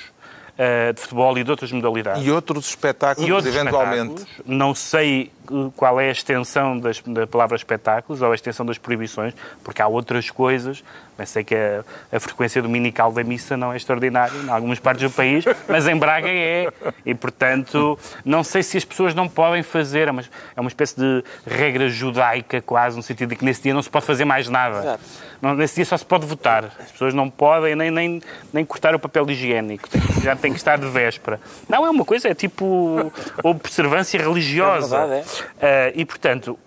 [0.58, 2.26] uh, de futebol e de outras modalidades.
[2.26, 4.22] E outros espetáculos, e outros eventualmente.
[4.22, 5.32] Espetáculos, não sei
[5.76, 9.88] qual é a extensão das, da palavra espetáculos ou a extensão das proibições, porque há
[9.88, 10.84] outras coisas.
[11.16, 15.04] Mas sei que a, a frequência dominical da missa não é extraordinária em algumas partes
[15.04, 16.68] do país, mas em Braga é.
[17.06, 20.08] E, portanto, não sei se as pessoas não podem fazer.
[20.08, 20.24] É uma,
[20.56, 23.90] é uma espécie de regra judaica, quase, no sentido de que nesse dia não se
[23.90, 25.00] pode fazer mais nada.
[25.40, 26.72] Não, nesse dia só se pode votar.
[26.80, 28.22] As pessoas não podem nem, nem,
[28.54, 29.90] nem cortar o papel higiênico.
[30.22, 31.40] Já tem que estar de véspera.
[31.68, 33.12] Não, é uma coisa, é tipo
[33.44, 34.96] observância religiosa.
[34.96, 35.33] É verdade, é.
[35.42, 36.58] Uh, e, portanto,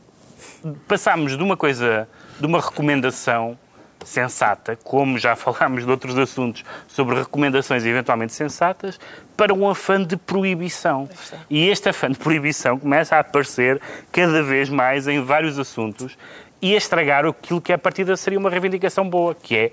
[0.86, 3.58] passámos de uma coisa, de uma recomendação
[4.04, 8.98] sensata, como já falámos de outros assuntos sobre recomendações eventualmente sensatas,
[9.36, 11.08] para um afã de proibição.
[11.50, 13.80] E este afã de proibição começa a aparecer
[14.12, 16.16] cada vez mais em vários assuntos
[16.62, 19.72] e a estragar aquilo que a partida seria uma reivindicação boa, que é,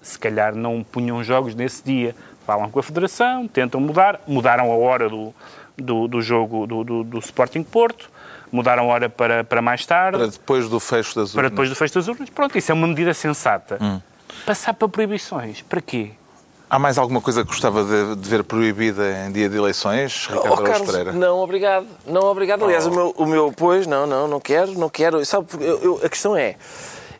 [0.00, 2.14] se calhar não punham jogos nesse dia.
[2.46, 5.34] Falam com a Federação, tentam mudar, mudaram a hora do,
[5.76, 8.10] do, do jogo do, do, do Sporting Porto,
[8.52, 10.18] mudaram a hora para, para mais tarde.
[10.18, 11.34] Para depois do fecho das urnas.
[11.34, 12.30] Para depois do fecho das urnas.
[12.30, 13.78] Pronto, isso é uma medida sensata.
[13.80, 14.00] Hum.
[14.46, 16.12] Passar para proibições, para quê?
[16.68, 20.52] Há mais alguma coisa que gostava de, de ver proibida em dia de eleições, Ricardo
[20.52, 21.12] oh, Carlos, Pereira?
[21.12, 21.86] Não, obrigado.
[22.06, 22.64] Não, obrigado.
[22.64, 22.90] Aliás, oh.
[22.90, 25.24] o, meu, o meu, pois, não, não, não quero, não quero.
[25.26, 26.54] Sabe, eu, eu, a questão é,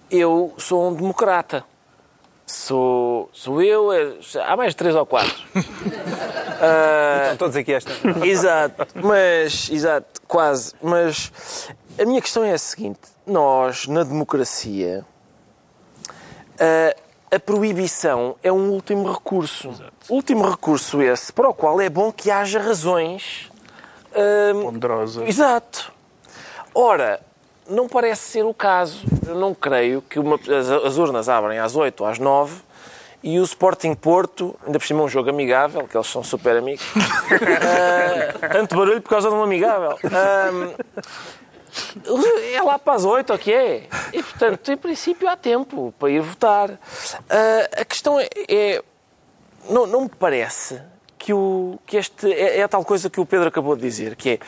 [0.09, 1.65] eu sou um democrata.
[2.51, 5.41] Sou, sou eu, é, há mais de três ou quatro.
[5.55, 5.61] uh,
[7.33, 7.93] Estão todos aqui esta.
[8.27, 10.75] Exato, mas, exato, quase.
[10.83, 15.05] Mas a minha questão é a seguinte: nós, na democracia,
[16.57, 19.69] uh, a proibição é um último recurso.
[19.69, 19.93] Exato.
[20.09, 23.49] Último recurso esse para o qual é bom que haja razões.
[24.55, 25.29] Hum, Ponderosas.
[25.29, 25.93] Exato.
[26.75, 27.21] Ora,
[27.71, 29.05] não parece ser o caso.
[29.27, 32.63] Eu não creio que uma, as, as, urnas abrem às 8 ou às 9
[33.23, 36.85] e o Sporting Porto, ainda por cima um jogo amigável, que eles são super amigos.
[36.95, 39.99] uh, tanto barulho por causa de um amigável.
[40.05, 40.75] Uh,
[42.53, 43.87] é lá para as oito, o que é?
[44.13, 46.71] E, portanto, em princípio, há tempo para ir votar.
[46.71, 48.83] Uh, a questão é, é
[49.69, 50.81] não, não, me parece
[51.19, 54.17] que, o, que este é, é, a tal coisa que o Pedro acabou de dizer,
[54.17, 54.39] que é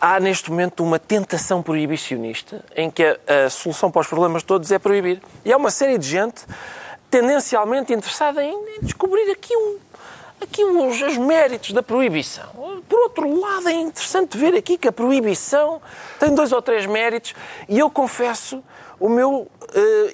[0.00, 4.70] há neste momento uma tentação proibicionista em que a, a solução para os problemas todos
[4.70, 5.20] é proibir.
[5.44, 6.44] E há uma série de gente
[7.10, 9.78] tendencialmente interessada em, em descobrir aqui um,
[10.40, 12.48] aqui os, os, méritos da proibição.
[12.88, 15.80] Por outro lado, é interessante ver aqui que a proibição
[16.18, 17.34] tem dois ou três méritos
[17.68, 18.62] e eu confesso
[18.98, 19.48] o meu uh,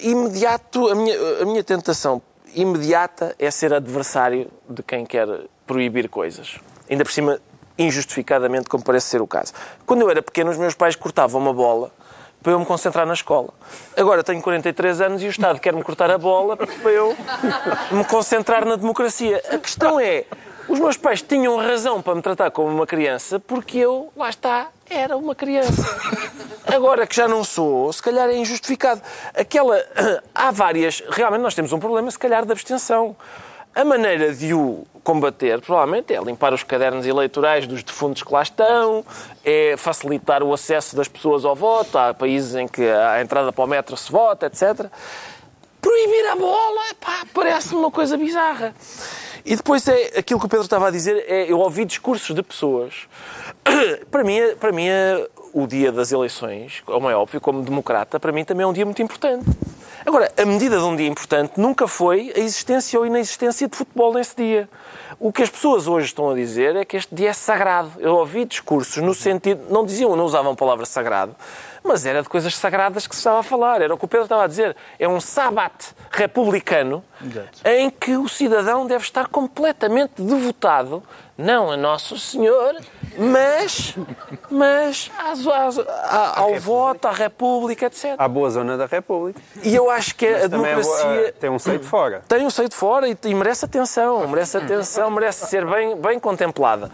[0.01, 2.21] imediato, a minha, a minha tentação
[2.53, 5.27] imediata é ser adversário de quem quer
[5.65, 6.59] proibir coisas.
[6.89, 7.39] Ainda por cima,
[7.77, 9.53] injustificadamente, como parece ser o caso.
[9.85, 11.91] Quando eu era pequeno, os meus pais cortavam uma bola
[12.41, 13.49] para eu me concentrar na escola.
[13.95, 17.15] Agora tenho 43 anos e o Estado quer-me cortar a bola para eu
[17.91, 19.41] me concentrar na democracia.
[19.49, 20.25] A questão é,
[20.67, 24.67] os meus pais tinham razão para me tratar como uma criança porque eu, lá está,
[24.89, 25.83] era uma criança.
[26.67, 29.01] Agora que já não sou, se calhar é injustificado.
[29.33, 29.81] Aquela.
[30.35, 31.01] Há várias.
[31.09, 33.15] Realmente nós temos um problema, se calhar, de abstenção.
[33.75, 38.43] A maneira de o combater, provavelmente, é limpar os cadernos eleitorais dos defuntos que lá
[38.43, 39.03] estão,
[39.43, 41.97] é facilitar o acesso das pessoas ao voto.
[41.97, 44.85] Há países em que a entrada para o metro se vota, etc.
[45.81, 46.81] Proibir a bola,
[47.33, 48.75] parece-me uma coisa bizarra.
[49.45, 52.41] E depois é aquilo que o Pedro estava a dizer, é, eu ouvi discursos de
[52.41, 53.07] pessoas.
[54.09, 54.87] Para mim, para mim
[55.53, 58.85] o dia das eleições, como é óbvio, como democrata, para mim também é um dia
[58.85, 59.45] muito importante.
[60.05, 64.13] Agora, a medida de um dia importante nunca foi a existência ou inexistência de futebol
[64.13, 64.67] nesse dia.
[65.19, 67.91] O que as pessoas hoje estão a dizer é que este dia é sagrado.
[67.99, 71.35] Eu ouvi discursos no sentido, não diziam, não usavam a palavra sagrado,
[71.83, 73.81] mas era de coisas sagradas que se estava a falar.
[73.81, 74.75] Era o que o Pedro estava a dizer.
[74.97, 77.59] É um sábado republicano Exato.
[77.65, 81.03] em que o cidadão deve estar completamente devotado,
[81.37, 82.75] não a Nosso Senhor,
[83.17, 83.95] mas,
[84.49, 88.15] mas às, às, à, ao voto, à República, etc.
[88.17, 89.41] À boa zona da República.
[89.63, 91.27] E eu acho que a democracia...
[91.27, 92.21] É tem um seio de fora.
[92.27, 96.19] Tem um seio de fora e, e merece atenção, merece atenção, merece ser bem, bem
[96.19, 96.89] contemplada.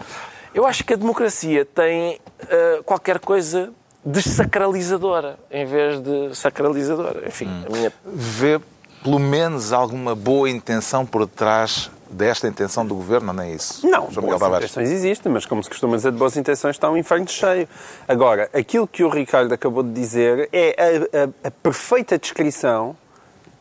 [0.53, 3.71] Eu acho que a democracia tem uh, qualquer coisa
[4.11, 7.27] desacralizadora em vez de sacralizadora.
[7.27, 7.63] Enfim, Hum.
[7.67, 7.93] a minha.
[8.05, 8.59] Vê
[9.03, 13.85] pelo menos alguma boa intenção por detrás desta intenção do governo, não é isso?
[13.87, 14.65] Não, João boas Tavares.
[14.71, 17.67] intenções existem, mas como se costuma dizer, de boas intenções está um inferno cheio.
[18.07, 20.75] Agora, aquilo que o Ricardo acabou de dizer é
[21.13, 22.97] a, a- a perfeita descrição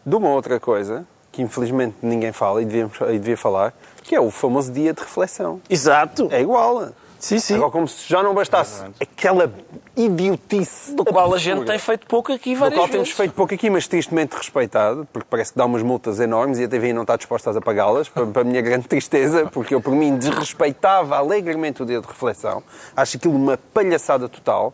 [0.04, 4.20] de uma outra coisa, que infelizmente ninguém fala e devia, e devia falar, que é
[4.20, 5.61] o famoso dia de reflexão.
[5.68, 6.28] Exato.
[6.32, 6.88] É igual.
[7.18, 7.54] Sim, sim.
[7.57, 9.52] Agora, como se já não bastasse aquela
[9.96, 12.92] idiotice Do qual a absurda, gente tem feito pouco aqui do várias qual vezes.
[13.02, 16.64] temos feito pouco aqui, mas tristemente respeitado, porque parece que dá umas multas enormes e
[16.64, 19.81] a TVI não está disposta a pagá-las, para, para a minha grande tristeza, porque eu,
[19.81, 22.62] por mim, desrespeitava alegremente o dia de reflexão.
[22.96, 24.72] Acho aquilo uma palhaçada total.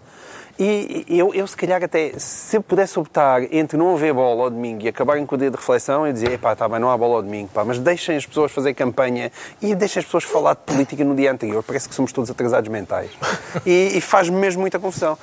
[0.58, 4.50] E eu, eu, se calhar, até, se eu pudesse optar entre não haver bola ao
[4.50, 6.96] domingo e acabarem com o dia de reflexão, eu dizia, epá, tá bem, não há
[6.96, 10.54] bola ao domingo, pá, mas deixem as pessoas fazer campanha e deixem as pessoas falar
[10.54, 11.62] de política no dia anterior.
[11.64, 13.10] Parece que somos todos atrasados mentais.
[13.64, 15.16] E, e faz-me mesmo muita confusão.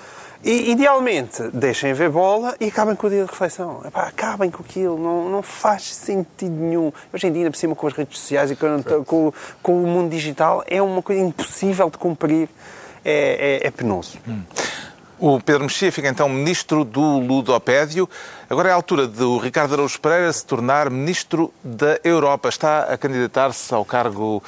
[0.43, 3.81] E, idealmente, deixem ver bola e acabem com o dia de reflexão.
[3.85, 6.91] Epá, acabem com aquilo, não, não faz sentido nenhum.
[7.13, 9.87] Hoje em dia, ainda por cima, com as redes sociais e com, com, com o
[9.87, 12.49] mundo digital, é uma coisa impossível de cumprir.
[13.03, 14.19] É, é, é penoso.
[15.23, 18.09] O Pedro Mexia fica então ministro do Ludopédio.
[18.49, 22.49] Agora é a altura de o Ricardo Araújo Pereira se tornar ministro da Europa.
[22.49, 24.41] Está a candidatar-se ao cargo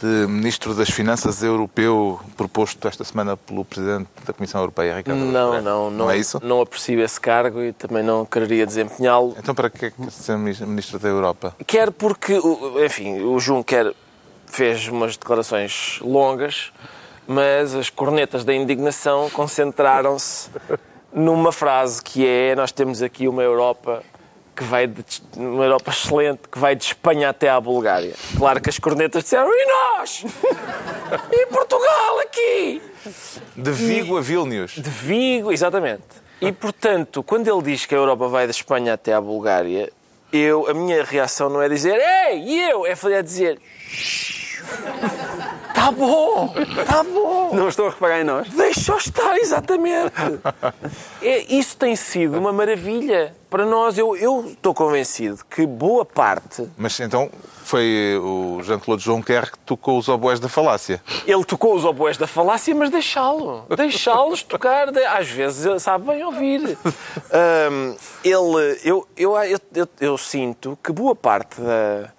[0.00, 5.32] de ministro das Finanças europeu proposto esta semana pelo presidente da Comissão Europeia, Ricardo Araújo
[5.32, 5.70] Não, Pereira.
[5.70, 6.40] não, não, Não é isso?
[6.40, 9.34] não aprecio esse cargo e também não quereria desempenhá-lo.
[9.36, 11.52] Então para que é que ser ministro da Europa?
[11.66, 12.38] Quer porque,
[12.84, 13.92] enfim, o Juncker
[14.46, 16.72] fez umas declarações longas,
[17.26, 20.50] mas as cornetas da indignação concentraram-se
[21.12, 24.02] numa frase que é: Nós temos aqui uma Europa
[24.54, 25.02] que vai de,
[25.36, 28.12] uma Europa excelente que vai de Espanha até à Bulgária.
[28.36, 30.24] Claro que as cornetas disseram: E nós?
[31.32, 32.82] E Portugal aqui?
[33.56, 34.72] De Vigo a Vilnius.
[34.72, 36.02] De Vigo, exatamente.
[36.40, 39.92] E, portanto, quando ele diz que a Europa vai da Espanha até à Bulgária,
[40.32, 41.94] eu, a minha reação não é dizer
[42.28, 42.84] Ei, e eu?
[42.86, 43.60] É fazer- é dizer
[45.82, 46.54] Tá bom,
[46.86, 47.50] tá bom.
[47.56, 48.48] Não estou a reparar em nós.
[48.50, 50.12] Deixa-o estar, exatamente.
[51.20, 53.98] É, isso tem sido uma maravilha para nós.
[53.98, 57.28] Eu, eu estou convencido que boa parte Mas então
[57.64, 61.02] foi o Jean-Claude Juncker que tocou os oboés da falácia.
[61.26, 63.64] Ele tocou os oboés da falácia, mas deixá-lo.
[63.76, 64.92] Deixá-los tocar.
[64.92, 66.78] de- Às vezes ele sabe bem ouvir.
[67.72, 72.12] Hum, ele, eu, eu, eu, eu, eu sinto que boa parte da,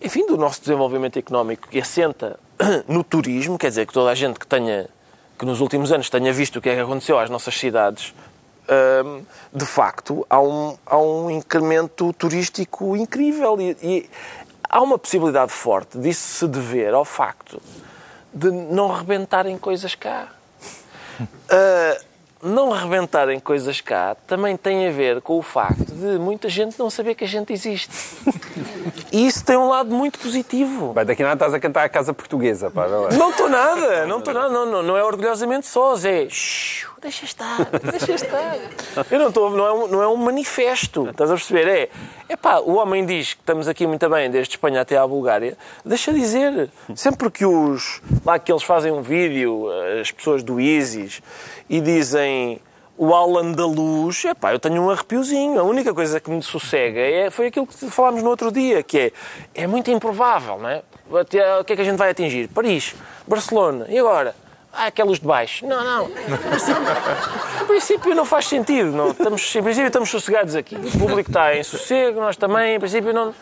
[0.00, 2.38] enfim, do nosso desenvolvimento económico que assenta
[2.88, 4.88] no turismo, quer dizer, que toda a gente que tenha,
[5.38, 8.14] que nos últimos anos tenha visto o que é que aconteceu às nossas cidades,
[9.04, 14.10] hum, de facto, há um, há um incremento turístico incrível e, e
[14.68, 17.60] há uma possibilidade forte disso se dever ao facto
[18.32, 20.28] de não rebentarem coisas cá.
[21.52, 22.00] Ah,
[22.42, 26.88] não rebentarem coisas cá também tem a ver com o facto de muita gente não
[26.88, 27.90] saber que a gente existe.
[29.12, 30.92] E isso tem um lado muito positivo.
[30.92, 33.08] Vai, daqui a nada estás a cantar a casa portuguesa, pá, vai lá.
[33.10, 37.24] Não estou nada, não estou nada, não, não, não é orgulhosamente sós, é "Shhh, deixa
[37.24, 38.56] estar, deixa estar.
[39.10, 41.66] Eu não estou, não é, um, não é um manifesto, estás a perceber?
[41.66, 41.88] É,
[42.28, 45.56] é pá, o homem diz que estamos aqui muito bem, desde Espanha até à Bulgária,
[45.84, 46.70] deixa dizer.
[46.94, 49.66] Sempre que os, lá que eles fazem um vídeo,
[50.00, 51.20] as pessoas do ISIS,
[51.70, 52.60] e dizem
[52.98, 55.58] o Alan da Luz, epá, eu tenho um arrepiozinho.
[55.58, 58.98] A única coisa que me sossega é, foi aquilo que falámos no outro dia, que
[58.98, 59.12] é,
[59.54, 60.82] é muito improvável, não é?
[61.08, 61.24] O
[61.64, 62.48] que é que a gente vai atingir?
[62.48, 62.94] Paris,
[63.26, 64.34] Barcelona, e agora?
[64.72, 65.66] Ah, aqueles de baixo.
[65.66, 66.10] Não, não.
[67.62, 68.92] Em princípio não faz sentido.
[68.92, 69.10] Não.
[69.10, 70.76] Estamos, em princípio estamos sossegados aqui.
[70.76, 72.76] O público está em sossego, nós também.
[72.76, 73.34] Em princípio não...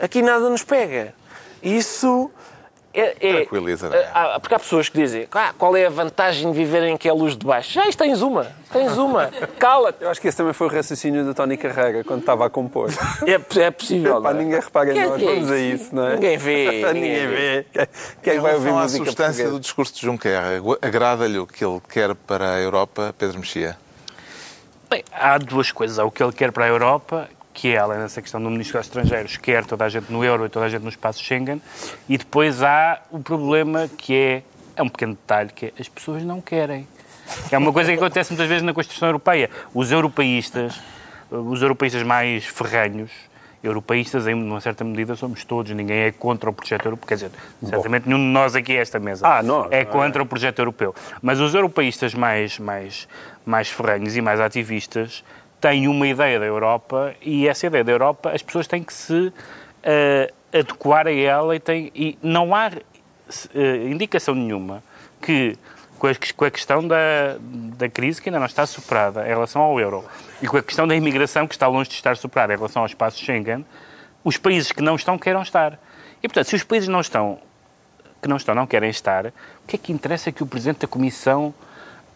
[0.00, 1.14] Aqui nada nos pega.
[1.62, 2.30] Isso
[2.94, 3.16] é...
[3.20, 4.10] é Tranquiliza, não é?
[4.14, 7.10] ah, porque há pessoas que dizem ah, qual é a vantagem de viverem que é
[7.10, 7.72] a luz de baixo?
[7.72, 8.46] Já isto tens uma.
[8.72, 9.26] Tens uma.
[9.58, 10.02] Cala-te.
[10.02, 12.90] Eu acho que esse também foi o raciocínio do Tony Carrega quando estava a compor.
[13.26, 14.20] É, é possível.
[14.20, 14.42] Pá, não é?
[14.44, 15.94] ninguém repara em Que é nós, é vamos a isso?
[15.94, 16.14] não é?
[16.14, 17.66] Ninguém vê, ninguém ninguém vê.
[17.72, 17.86] Quem-
[18.22, 19.50] Quem é Em que vai ouvir música substância portuguesa?
[19.50, 20.38] do discurso de Juncker,
[20.80, 23.76] agrada-lhe o que ele quer para a Europa, Pedro Mexia?
[24.90, 25.98] Bem, há duas coisas.
[25.98, 28.78] Há o que ele quer para a Europa, que é, além dessa questão do Ministro
[28.78, 31.60] dos Estrangeiros, quer toda a gente no euro e toda a gente no espaço Schengen.
[32.08, 34.42] E depois há o problema que é,
[34.76, 36.86] é um pequeno detalhe, que é as pessoas não querem.
[37.50, 39.48] É uma coisa que acontece muitas vezes na Constituição Europeia.
[39.72, 40.80] Os europeístas,
[41.30, 43.10] os europeístas mais ferranhos,
[43.62, 47.30] europeístas em uma certa medida somos todos, ninguém é contra o projeto europeu, quer dizer,
[47.64, 49.84] certamente nenhum de nós aqui a esta mesa Ah, é não é?
[49.84, 50.94] contra o projeto europeu.
[51.20, 53.06] Mas os europeístas mais, mais,
[53.46, 55.22] mais ferranhos e mais ativistas
[55.62, 59.32] têm uma ideia da Europa e essa ideia da Europa as pessoas têm que se
[59.84, 62.72] eh, adequar a ela e, têm, e não há
[63.54, 64.82] eh, indicação nenhuma
[65.22, 65.56] que
[66.00, 69.62] com a, com a questão da, da crise que ainda não está superada em relação
[69.62, 70.04] ao euro
[70.42, 72.86] e com a questão da imigração que está longe de estar superada em relação ao
[72.86, 73.64] espaço Schengen,
[74.24, 75.78] os países que não estão queiram estar.
[76.20, 77.38] E, portanto, se os países não estão,
[78.20, 79.32] que não estão não querem estar, o
[79.66, 81.54] que é que interessa que o Presidente da Comissão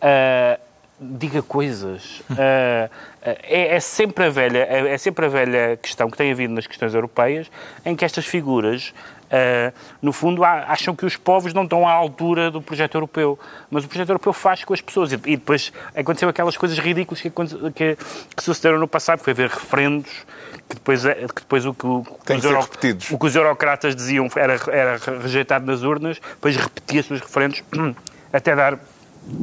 [0.03, 0.66] uh,
[1.01, 2.21] diga coisas?
[2.31, 2.91] Uh,
[3.23, 6.67] é, é, sempre a velha, é, é sempre a velha questão que tem havido nas
[6.67, 7.51] questões europeias,
[7.85, 8.93] em que estas figuras
[9.27, 13.39] Uh, no fundo, acham que os povos não estão à altura do projeto europeu.
[13.69, 15.13] Mas o projeto europeu faz com as pessoas.
[15.13, 17.31] E, e depois aconteceu aquelas coisas ridículas que,
[17.75, 17.99] que,
[18.37, 19.19] que sucederam no passado.
[19.19, 20.25] Foi haver referendos,
[20.69, 22.69] que depois, é, que depois o, que, o, que os euro,
[23.11, 27.65] o que os eurocratas diziam era, era rejeitado nas urnas, depois repetia-se os referendos
[28.33, 28.79] até dar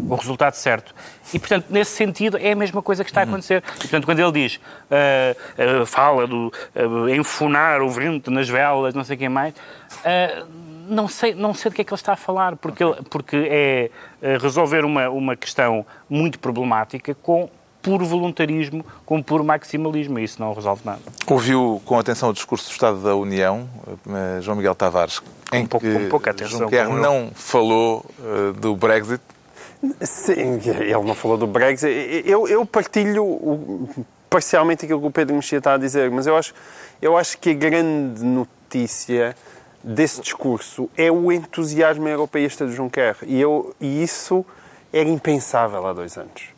[0.10, 0.94] o resultado certo.
[1.34, 3.64] E, portanto, nesse sentido, é a mesma coisa que está a acontecer.
[3.78, 8.94] E, portanto, quando ele diz, uh, uh, fala do uh, enfunar o vento nas velas,
[8.94, 9.54] não sei quem mais,
[10.88, 13.48] não, sei, não sei do que é que ele está a falar, porque, ele, porque
[13.50, 13.90] é
[14.38, 17.50] resolver uma, uma questão muito problemática com
[17.82, 21.02] puro voluntarismo, com puro maximalismo, e isso não resolve nada.
[21.28, 23.68] Ouviu com atenção o discurso do Estado da União,
[24.42, 25.22] João Miguel Tavares,
[25.52, 28.06] em um pouco, que com pouca atenção, Juncker não falou
[28.58, 29.22] do Brexit,
[30.02, 32.24] Sim, ele não falou do Brexit.
[32.26, 33.90] Eu, eu partilho
[34.30, 36.54] parcialmente aquilo que o Pedro Mexia está a dizer, mas eu acho,
[37.02, 39.36] eu acho que a grande notícia
[39.84, 43.18] desse discurso é o entusiasmo europeísta de Juncker.
[43.24, 44.46] E, eu, e isso
[44.92, 46.50] era impensável há dois anos.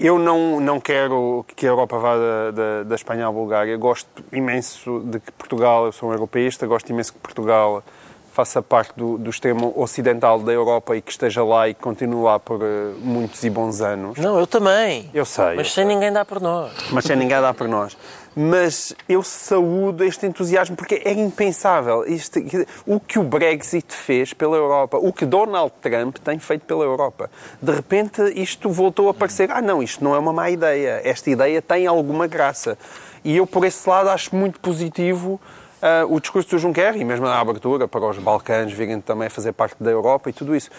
[0.00, 3.76] Eu não, não quero que a Europa vá da, da, da Espanha à Bulgária.
[3.76, 7.84] Gosto imenso de que Portugal, eu sou um europeísta, gosto imenso que Portugal
[8.32, 12.22] faça parte do, do extremo ocidental da Europa e que esteja lá e que continue
[12.22, 14.18] lá por uh, muitos e bons anos.
[14.18, 15.10] Não, eu também.
[15.12, 15.54] Eu sei.
[15.54, 15.84] Mas eu sem sei.
[15.84, 16.72] ninguém dar por nós.
[16.90, 17.96] Mas sem ninguém dar por nós.
[18.34, 22.06] Mas eu saúdo este entusiasmo porque é impensável.
[22.06, 22.40] Isto,
[22.86, 27.30] o que o Brexit fez pela Europa, o que Donald Trump tem feito pela Europa.
[27.60, 31.02] De repente isto voltou a parecer, ah não, isto não é uma má ideia.
[31.04, 32.78] Esta ideia tem alguma graça.
[33.22, 35.38] E eu, por esse lado, acho muito positivo
[35.82, 39.52] uh, o discurso do Juncker e mesmo a abertura para os Balcãs virem também fazer
[39.52, 40.70] parte da Europa e tudo isso.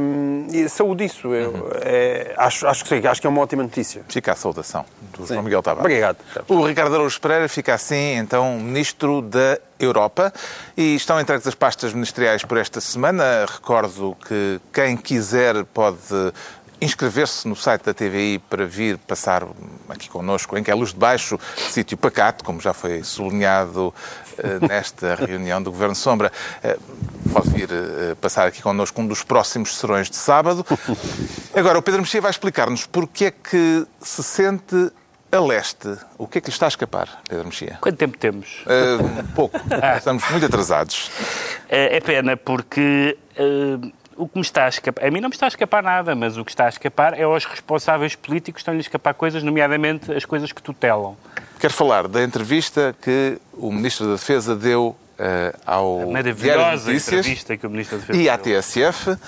[0.00, 1.34] Um, e saúde isso.
[1.34, 1.70] Eu, uhum.
[1.80, 4.04] é, acho, acho, que sim, acho que é uma ótima notícia.
[4.08, 4.84] Fica a saudação
[5.16, 5.84] do João Miguel Tavares.
[5.84, 6.18] Obrigado.
[6.48, 10.32] O Ricardo Araújo Pereira fica assim, então, Ministro da Europa
[10.76, 13.46] e estão entregues as pastas ministeriais por esta semana.
[13.46, 15.98] Recordo que quem quiser pode
[16.80, 19.46] inscrever-se no site da TVI para vir passar
[19.88, 24.66] aqui connosco, em que é Luz de Baixo, sítio pacato, como já foi sublinhado uh,
[24.66, 26.30] nesta reunião do Governo Sombra.
[26.62, 30.64] Uh, pode vir uh, passar aqui connosco um dos próximos serões de sábado.
[31.54, 34.90] Agora, o Pedro Mexia vai explicar-nos porque é que se sente
[35.34, 35.96] a leste.
[36.16, 37.78] O que é que lhe está a escapar, Pedro Mexia?
[37.80, 38.62] Quanto tempo temos?
[38.62, 39.58] Uh, pouco.
[39.96, 41.10] Estamos muito atrasados.
[41.68, 45.34] É, é pena porque uh, o que me está a escapar, a mim não me
[45.34, 48.78] está a escapar nada, mas o que está a escapar é aos responsáveis políticos estão-lhe
[48.78, 51.16] a escapar coisas, nomeadamente as coisas que tutelam.
[51.58, 57.56] Quero falar da entrevista que o Ministro da Defesa deu uh, ao a maravilhosa entrevista
[57.56, 59.18] que o Ministro da Defesa e à TSF, uh,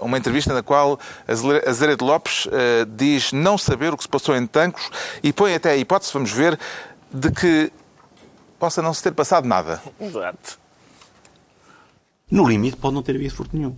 [0.00, 0.98] uma entrevista na qual
[1.66, 2.50] Azeredo Lopes uh,
[2.86, 4.90] diz não saber o que se passou em Tancos
[5.22, 6.58] e põe até a hipótese, vamos ver,
[7.12, 7.72] de que
[8.58, 9.82] possa não se ter passado nada.
[10.00, 10.58] Exato.
[12.30, 13.76] No limite pode não ter havido furto nenhum.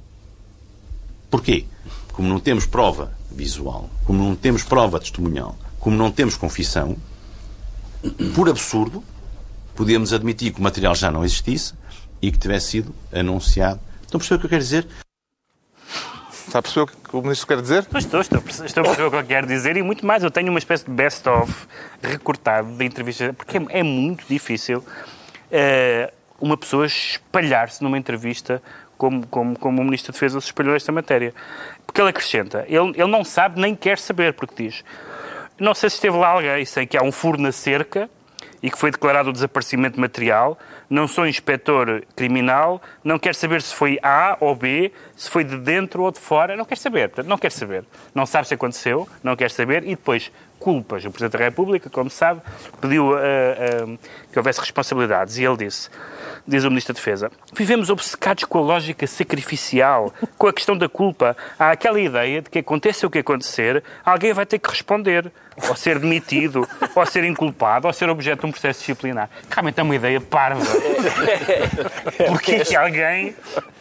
[1.30, 1.64] Porquê?
[2.12, 6.96] Como não temos prova visual, como não temos prova testemunhal, como não temos confissão,
[8.34, 9.02] por absurdo,
[9.74, 11.74] podíamos admitir que o material já não existisse
[12.22, 13.80] e que tivesse sido anunciado.
[14.02, 14.86] Estão a perceber o que eu quero dizer?
[16.46, 17.86] Está a perceber o que o Ministro quer dizer?
[17.96, 20.22] estou, estou, estou a perceber o que ele quer dizer e muito mais.
[20.22, 21.52] Eu tenho uma espécie de best-of
[22.02, 28.62] recortado da entrevista, porque é, é muito difícil uh, uma pessoa espalhar-se numa entrevista
[28.96, 31.32] como, como, como o Ministro da Defesa se espalhou esta matéria.
[31.86, 34.84] Porque ele acrescenta, ele, ele não sabe nem quer saber, porque diz,
[35.58, 38.10] não sei se esteve lá alguém, sei que há um furo na cerca
[38.62, 43.74] e que foi declarado o desaparecimento material, não sou inspetor criminal, não quero saber se
[43.74, 47.38] foi A ou B, se foi de dentro ou de fora, não quer saber, não
[47.38, 47.84] quer saber.
[48.14, 51.04] Não sabe se aconteceu, não quer saber, e depois culpas.
[51.04, 52.40] O Presidente da República, como sabe,
[52.80, 53.98] pediu uh, uh,
[54.32, 55.90] que houvesse responsabilidades, e ele disse
[56.46, 57.30] diz o Ministro da Defesa.
[57.52, 61.36] Vivemos obcecados com a lógica sacrificial, com a questão da culpa.
[61.58, 65.30] Há aquela ideia de que aconteça o que acontecer, alguém vai ter que responder,
[65.68, 69.28] ou ser demitido, ou ser inculpado, ou ser objeto de um processo disciplinar.
[69.50, 70.64] Realmente é uma ideia parva.
[72.28, 73.34] Porquê que alguém,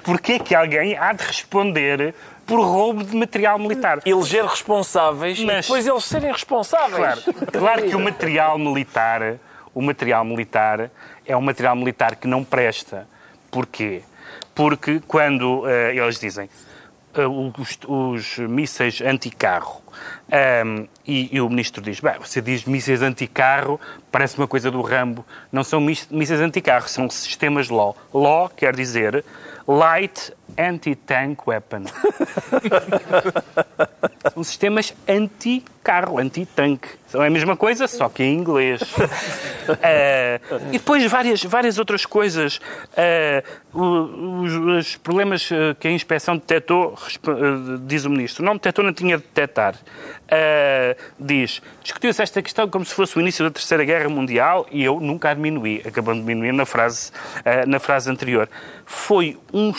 [0.03, 2.13] porquê que alguém há de responder
[2.45, 3.99] por roubo de material militar.
[4.05, 6.95] Eleger responsáveis Mas, e depois eles serem responsáveis.
[6.95, 9.37] Claro, claro que o material militar,
[9.75, 10.89] o material militar
[11.25, 13.07] é um material militar que não presta.
[13.51, 14.01] Porquê?
[14.55, 16.49] Porque quando uh, eles dizem
[17.13, 19.81] eh, os, os mísseis anticarro.
[20.65, 23.79] Um, e, e, o ministro diz: Bem, você diz mísseis anticarro,
[24.11, 25.25] parece uma coisa do Rambo.
[25.51, 27.95] Não são mísseis anticarro, são sistemas LAW.
[28.13, 29.23] LAW quer dizer
[29.67, 31.85] Light Anti-Tank Weapon.
[34.33, 36.89] são sistemas anti-carro, anti-tanque.
[37.07, 38.81] São a mesma coisa, só que em inglês.
[38.81, 39.07] Uh,
[40.69, 42.59] e depois várias, várias outras coisas.
[42.91, 46.97] Uh, os, os, problemas que a inspeção detectou,
[47.81, 49.75] diz o ministro, não detectou, não tinha de detectar.
[49.75, 54.83] Uh, diz, discutiu-se esta questão como se fosse o início da Terceira Guerra Mundial e
[54.83, 57.11] eu nunca a diminuí, acabando de diminuir na frase,
[57.67, 58.49] na frase anterior.
[58.85, 59.73] Foi um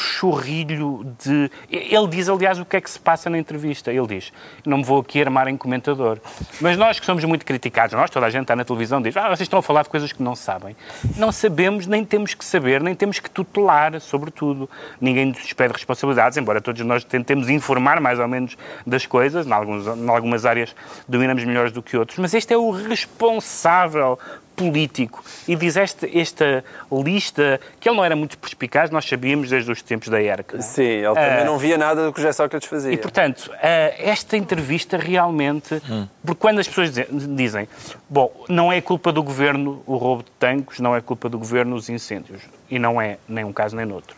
[0.56, 1.50] chorrilho de...
[1.70, 3.92] Ele diz, aliás, o que é que se passa na entrevista.
[3.92, 4.32] Ele diz,
[4.64, 6.18] não me vou aqui armar em comentador,
[6.60, 9.28] mas nós que somos muito criticados, nós, toda a gente está na televisão, diz, ah,
[9.28, 10.76] vocês estão a falar de coisas que não sabem.
[11.16, 14.68] Não sabemos, nem temos que saber, nem temos que tutelar, sobretudo.
[15.00, 19.52] Ninguém nos pede responsabilidades, embora todos nós tentemos informar mais ou menos das coisas, em,
[19.52, 20.74] alguns, em algumas áreas
[21.08, 24.18] dominamos melhores do que outros, mas este é o responsável
[24.56, 25.22] político.
[25.46, 29.82] E diz este, esta lista que ele não era muito perspicaz, nós sabíamos desde os
[29.82, 30.62] tempos da ERC.
[30.62, 32.92] Sim, ele também uh, não via nada do que o José Sócrates fazia.
[32.92, 33.54] E, portanto, uh,
[33.98, 35.80] esta entrevista realmente...
[35.88, 36.08] Hum.
[36.24, 36.90] Porque quando as pessoas
[37.36, 37.68] dizem,
[38.08, 41.76] bom, não é culpa do governo o roubo de tanques, não é culpa do governo
[41.76, 42.42] os incêndios.
[42.70, 44.16] E não é nem um caso nem outro.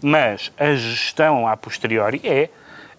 [0.00, 2.48] Mas a gestão a posteriori é,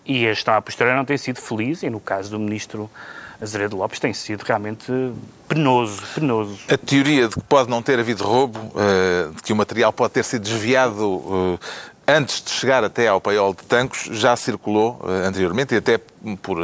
[0.06, 2.90] e a gestão a posteriori não tem sido feliz, e no caso do ministro
[3.42, 4.86] Azeredo Lopes tem sido realmente
[5.48, 6.60] penoso, penoso.
[6.70, 10.14] A teoria de que pode não ter havido roubo, eh, de que o material pode
[10.14, 11.60] ter sido desviado
[12.08, 15.98] eh, antes de chegar até ao paiol de Tancos, já circulou eh, anteriormente e até
[15.98, 16.58] por,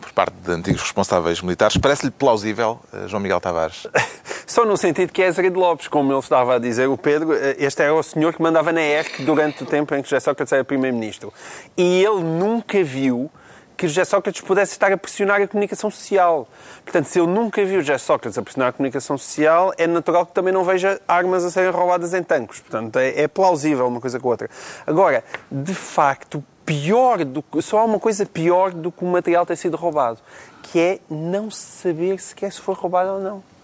[0.00, 1.76] por parte de antigos responsáveis militares.
[1.76, 3.86] Parece-lhe plausível, João Miguel Tavares?
[4.46, 7.82] Só no sentido que é Azeredo Lopes, como ele estava a dizer, o Pedro, este
[7.82, 10.62] era o senhor que mandava na ERC durante o tempo em que José Sócrates era
[10.62, 11.32] Primeiro-Ministro.
[11.76, 13.30] E ele nunca viu
[13.76, 16.48] que José Sócrates pudesse estar a pressionar a comunicação social.
[16.84, 20.26] Portanto, se eu nunca vi o José Sócrates a pressionar a comunicação social, é natural
[20.26, 22.60] que também não veja armas a serem roubadas em tanques.
[22.60, 24.50] Portanto, é, é plausível uma coisa com a outra.
[24.86, 29.56] Agora, de facto, pior do, só há uma coisa pior do que o material ter
[29.56, 30.18] sido roubado,
[30.62, 33.54] que é não saber sequer se foi roubado ou não.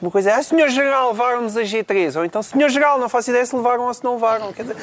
[0.00, 2.16] Uma coisa é, ah, senhor geral, levaram-nos a G3.
[2.16, 4.52] Ou então, senhor geral, não faço ideia se levaram ou se não levaram.
[4.52, 4.76] Quer dizer,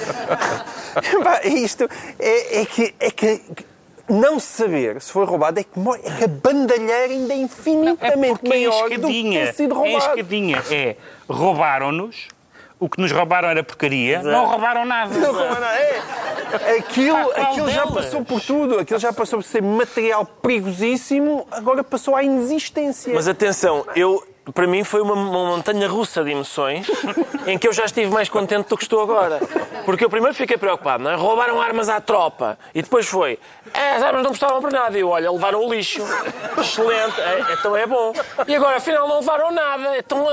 [1.64, 3.66] isto é, é, que, é que
[4.08, 8.50] não saber se foi roubado é que, é que a bandalheira ainda é infinitamente é
[8.50, 9.96] maior do que ter sido roubado.
[9.96, 10.64] É escadinha.
[10.70, 10.96] É,
[11.28, 12.28] roubaram-nos,
[12.80, 14.30] o que nos roubaram era porcaria, Exato.
[14.30, 15.18] não roubaram nada.
[15.18, 15.76] Não roubaram nada.
[15.76, 16.78] É.
[16.78, 18.80] Aquilo, aquilo já passou por tudo.
[18.80, 23.14] Aquilo já passou por ser material perigosíssimo, agora passou à inexistência.
[23.14, 24.24] Mas atenção, eu
[24.54, 26.88] para mim foi uma, uma, montanha russa de emoções
[27.48, 29.40] em que eu já estive mais contente do que estou agora.
[29.86, 31.16] Porque eu primeiro fiquei preocupado, não é?
[31.16, 32.58] Roubaram armas à tropa.
[32.74, 33.40] E depois foi,
[33.74, 34.98] é, as armas não prestavam para nada.
[34.98, 36.02] E eu, olha, levaram o lixo.
[36.58, 38.14] Excelente, é, então é bom.
[38.48, 39.98] E agora, afinal, não levaram nada.
[39.98, 40.26] Então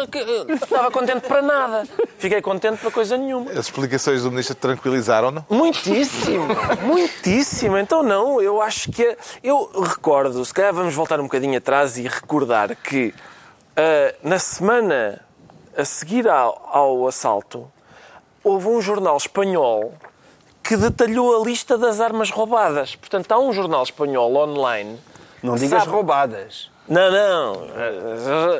[0.48, 1.84] estava contente para nada.
[2.18, 3.50] Fiquei contente para coisa nenhuma.
[3.50, 5.44] As explicações do ministro tranquilizaram-no?
[5.50, 6.48] Muitíssimo,
[6.82, 7.78] muitíssimo.
[7.78, 9.16] Então não, eu acho que...
[9.42, 13.14] Eu recordo, se calhar vamos voltar um bocadinho atrás e recordar que
[13.72, 15.20] Uh, na semana
[15.76, 17.70] a seguir ao, ao, assalto,
[18.44, 19.94] houve um jornal espanhol
[20.62, 22.94] que detalhou a lista das armas roubadas.
[22.94, 24.98] Portanto, há um jornal espanhol online.
[25.42, 25.90] Não digas sabe...
[25.90, 26.70] roubadas.
[26.86, 27.68] Não, não.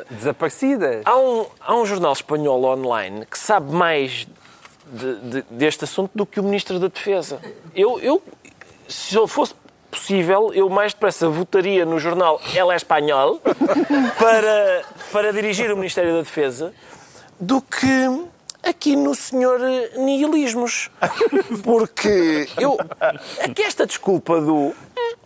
[0.09, 1.03] Desaparecidas.
[1.05, 4.27] Há um, há um jornal espanhol online que sabe mais
[4.85, 7.39] de, de, deste assunto do que o Ministro da Defesa.
[7.75, 8.21] Eu, eu
[8.87, 9.53] se eu fosse
[9.93, 13.39] possível, eu mais depressa votaria no jornal El Espanhol
[14.19, 16.73] para, para dirigir o Ministério da Defesa
[17.39, 18.25] do que
[18.63, 19.59] aqui no senhor
[19.97, 20.89] nihilismos.
[21.63, 22.77] Porque eu.
[23.43, 24.73] Aqui esta desculpa do.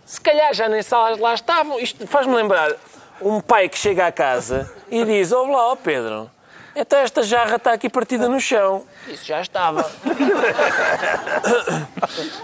[0.05, 1.80] Se calhar já nem salas lá estavam.
[1.80, 2.74] Isto faz-me lembrar
[3.22, 6.30] um pai que chega à casa e diz: Olá, lá, Pedro.
[6.76, 8.86] Então esta jarra está aqui partida no chão.
[9.07, 9.89] Isso já estava.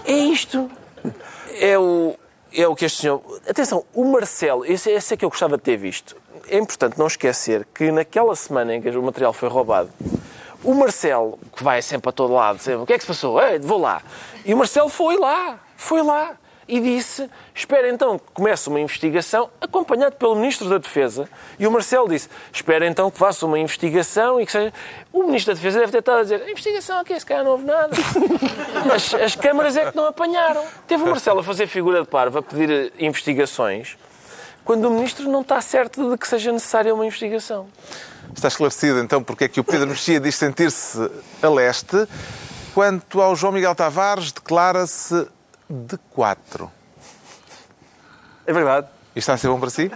[0.04, 0.70] É isto
[1.60, 2.16] é o,
[2.52, 3.22] é o que este senhor.
[3.48, 6.16] Atenção, o Marcelo, esse, esse é que eu gostava de ter visto.
[6.48, 9.90] É importante não esquecer que naquela semana em que o material foi roubado,
[10.62, 13.40] o Marcelo, que vai sempre a todo lado, sempre, o que é que se passou?
[13.42, 14.02] Ei, vou lá.
[14.44, 16.36] E o Marcelo foi lá, foi lá
[16.66, 21.28] e disse: Espera então que comece uma investigação, acompanhado pelo Ministro da Defesa.
[21.58, 24.72] E o Marcelo disse: Espera então que faça uma investigação e que seja.
[25.12, 27.52] O Ministro da Defesa deve ter estado a dizer: A investigação aqui, se calhar não
[27.52, 27.94] houve nada.
[28.94, 30.64] As, as câmaras é que não apanharam.
[30.86, 33.96] Teve o Marcelo a fazer figura de parva, a pedir eh, investigações,
[34.64, 37.66] quando o Ministro não está certo de que seja necessária uma investigação.
[38.34, 40.98] Está esclarecido então porque é que o Pedro Mexia diz sentir-se
[41.42, 42.06] a leste.
[42.74, 45.28] Quanto ao João Miguel Tavares, declara-se
[45.68, 46.70] de quatro.
[48.46, 48.86] É verdade.
[49.16, 49.88] Isto está a ser bom para si?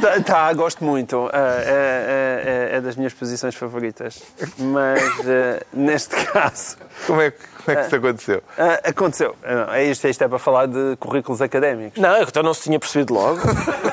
[0.00, 1.28] Tá, tá, gosto muito.
[1.30, 4.22] Ah, é, é- é das minhas posições favoritas.
[4.58, 8.42] Mas ah, neste caso Como é, que- como é que isso aconteceu?
[8.58, 9.36] ah, aconteceu.
[9.44, 12.00] Ah, Isto, isto é para falar de currículos académicos.
[12.00, 13.40] Não, então não se tinha percebido logo.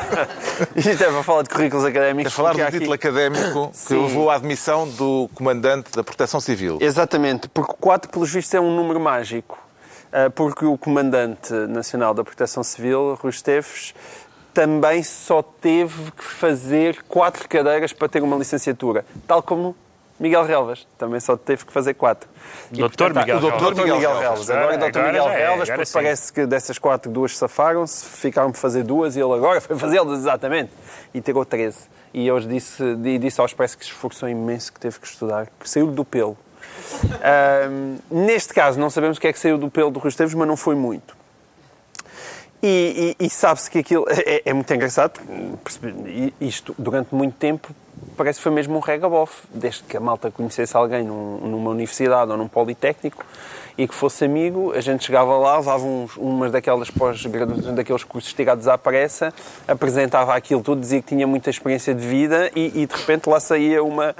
[0.77, 2.33] Isto é para falar de currículos É académicos.
[2.33, 4.01] falar porque do há aqui- título académico que Sim.
[4.01, 6.77] levou à admissão do comandante da Proteção Civil.
[6.79, 9.59] Exatamente, porque 4, pelos vistos, é um número mágico.
[10.13, 13.93] Ah, Porque o Comandante Nacional da Proteção Civil, Rui Esteves,
[14.53, 19.75] também só teve que fazer quatro cadeiras para ter uma licenciatura, tal como
[20.19, 22.29] Miguel Relvas, também só teve que fazer quatro.
[22.71, 23.75] E, Doutor Miguel o doutor.
[23.75, 24.49] Miguel, Miguel Relvas.
[24.49, 25.93] Agora, Agora- doutor agora Miguel é, Relvas, porque sim.
[25.93, 30.19] parece que dessas quatro, duas safaram-se, ficaram por fazer duas e ele agora foi fazê-las
[30.19, 30.71] exatamente.
[31.11, 31.89] E tirou 13.
[32.13, 35.67] E hoje disse, disse ao Expresso que se esforçou imenso, que teve que estudar, que
[35.67, 36.37] saiu do pelo.
[38.09, 40.47] Neste caso, não sabemos o que é que saiu do pelo do Rui Esteves, mas
[40.47, 41.15] não foi muito.
[42.61, 45.19] E, e- e sabe-se que aquilo é, é muito engraçado.
[46.39, 47.69] Isto, durante muito tempo,
[48.15, 49.43] parece que foi mesmo um regabof.
[49.53, 53.25] Desde que a malta conhecesse alguém num- numa universidade ou num politécnico
[53.77, 58.33] e que fosse amigo, a gente chegava lá, levava uns, umas daquelas pós-graduações, daqueles cursos
[58.33, 59.33] tirados à pressa,
[59.67, 63.39] apresentava aquilo tudo, dizia que tinha muita experiência de vida e, e, de repente lá
[63.39, 64.15] saía uma,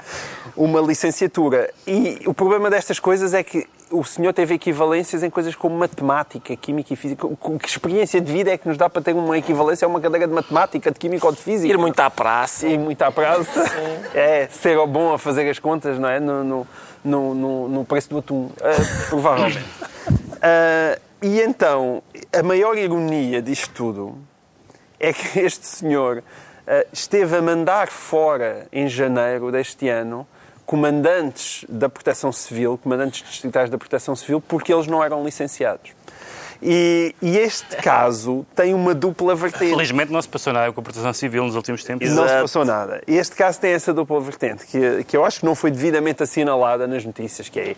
[0.56, 1.72] uma licenciatura.
[1.86, 6.54] E o problema destas coisas é que o senhor teve equivalências em coisas como matemática,
[6.56, 7.26] química e física.
[7.60, 10.26] Que experiência de vida é que nos dá para ter uma equivalência a uma cadeira
[10.26, 11.72] de matemática, de química ou de física?
[11.72, 12.66] Ir muito à praça.
[12.66, 13.64] Ir muito à praça.
[14.14, 16.18] É, ser bom a fazer as contas, não é?
[16.20, 16.66] No, no,
[17.04, 18.50] no, no- preço do atum.
[18.60, 19.64] Ah, provavelmente.
[20.42, 24.18] Ah, e então, a maior ironia disto tudo
[25.00, 26.22] é que este senhor
[26.66, 30.26] ah, esteve a mandar fora, em janeiro deste ano,
[30.66, 35.92] comandantes da Proteção Civil, comandantes distritais da Proteção Civil, porque eles não eram licenciados.
[36.62, 39.70] E, e este caso tem uma dupla vertente.
[39.70, 42.08] Felizmente não se passou nada com a proteção civil nos últimos tempos.
[42.10, 43.02] Não se passou nada.
[43.06, 46.22] E este caso tem essa dupla vertente, que, que eu acho que não foi devidamente
[46.22, 47.76] assinalada nas notícias, que é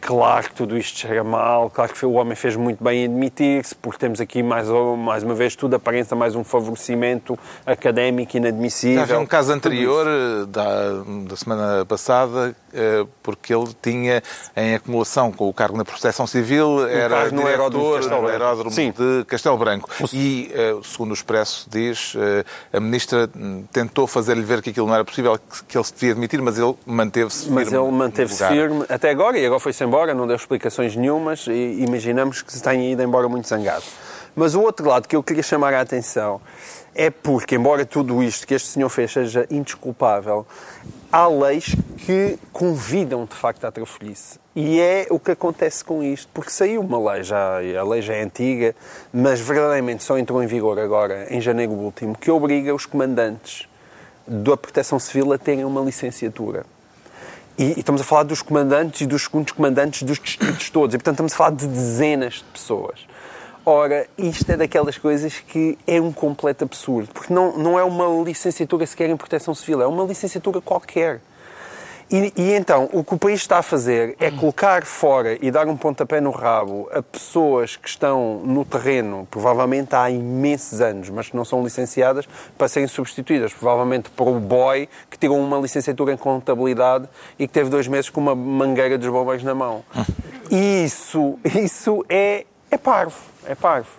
[0.00, 3.74] claro que tudo isto chega mal, claro que o homem fez muito bem em admitir-se,
[3.74, 4.68] porque temos aqui mais,
[4.98, 9.02] mais uma vez tudo aparenta mais um favorecimento académico inadmissível.
[9.02, 14.22] Havia um caso anterior eh, da, da semana passada, eh, porque ele tinha
[14.56, 18.28] em acumulação com o cargo na Proteção Civil, era no diretor Castelo do Branco.
[18.28, 18.92] aeródromo Sim.
[18.96, 19.90] de Castelo Branco.
[20.12, 22.14] E, eh, segundo o Expresso diz,
[22.72, 26.12] a ministra hum, tentou fazer-lhe ver que aquilo não era possível, que, ele se devia
[26.12, 27.54] admitir, mas ele manteve-se firme.
[27.56, 31.82] Mas ele manteve-se firme até agora e agora foi-se embora, não deu explicações nenhumas e
[31.82, 33.84] imaginamos que se tenha ido embora muito zangado.
[34.36, 36.40] Mas o outro lado que eu queria chamar a atenção
[36.94, 40.46] é porque, embora tudo isto que este senhor fez seja indesculpável,
[41.10, 41.74] há leis
[42.04, 44.38] que convidam de facto à trafolhice.
[44.54, 48.14] E é o que acontece com isto, porque saiu uma lei, já, a lei já
[48.14, 48.76] é antiga,
[49.12, 53.68] mas verdadeiramente só entrou em vigor agora, em janeiro último, que obriga os comandantes
[54.26, 56.66] da Proteção Civil a terem uma licenciatura.
[57.58, 60.94] E, e estamos a falar dos comandantes e dos segundos comandantes dos distritos todos.
[60.94, 63.00] E, portanto, estamos a falar de dezenas de pessoas.
[63.66, 67.10] Ora, isto é daquelas coisas que é um completo absurdo.
[67.12, 71.20] Porque não, não é uma licenciatura sequer em proteção civil, é uma licenciatura qualquer.
[72.10, 75.66] E, e então, o que o país está a fazer é colocar fora e dar
[75.66, 81.28] um pontapé no rabo a pessoas que estão no terreno, provavelmente há imensos anos, mas
[81.28, 86.12] que não são licenciadas, para serem substituídas, provavelmente por um boy que tirou uma licenciatura
[86.12, 87.06] em contabilidade
[87.38, 89.84] e que teve dois meses com uma mangueira dos bombeiros na mão.
[90.50, 93.90] E isso, isso é, é parvo, é parvo.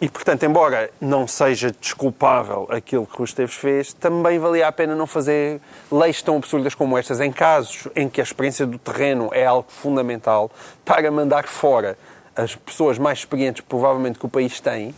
[0.00, 4.94] E, portanto, embora não seja desculpável aquilo que o Esteves fez, também valia a pena
[4.94, 7.20] não fazer leis tão absurdas como estas.
[7.20, 10.52] Em casos em que a experiência do terreno é algo fundamental,
[10.84, 11.98] para mandar fora
[12.36, 14.94] as pessoas mais experientes, provavelmente, que o país tem,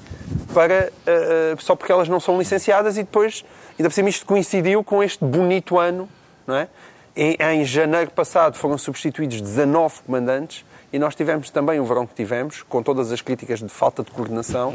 [0.53, 3.43] para, eh, só porque elas não são licenciadas e depois,
[3.79, 6.07] ainda por cima, isto coincidiu com este bonito ano,
[6.47, 6.69] não é?
[7.17, 12.15] Em, em janeiro passado foram substituídos 19 comandantes e nós tivemos também o verão que
[12.15, 14.75] tivemos, com todas as críticas de falta de coordenação,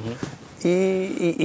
[0.64, 1.36] e, e,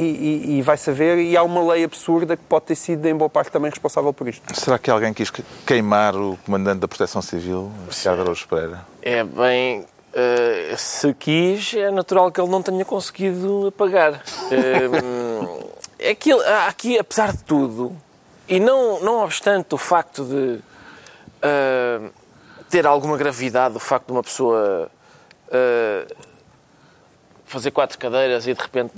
[0.54, 3.28] e- e vai saber, e há uma lei absurda que pode ter sido, em boa
[3.28, 4.42] parte, também responsável por isto.
[4.58, 5.30] Será que alguém quis
[5.66, 8.86] queimar o comandante da Proteção Civil, Ricardo Araújo Pereira?
[9.02, 9.84] É bem.
[10.14, 14.22] eh, se quis, é natural que ele não tenha conseguido apagar.
[14.50, 17.94] Eh, é que ele- aqui, apesar de tudo,
[18.48, 20.58] e não, não obstante o facto de
[21.42, 22.00] eh,
[22.70, 24.90] ter alguma gravidade, o facto de uma pessoa
[25.50, 26.06] eh,
[27.44, 28.92] fazer quatro cadeiras e de repente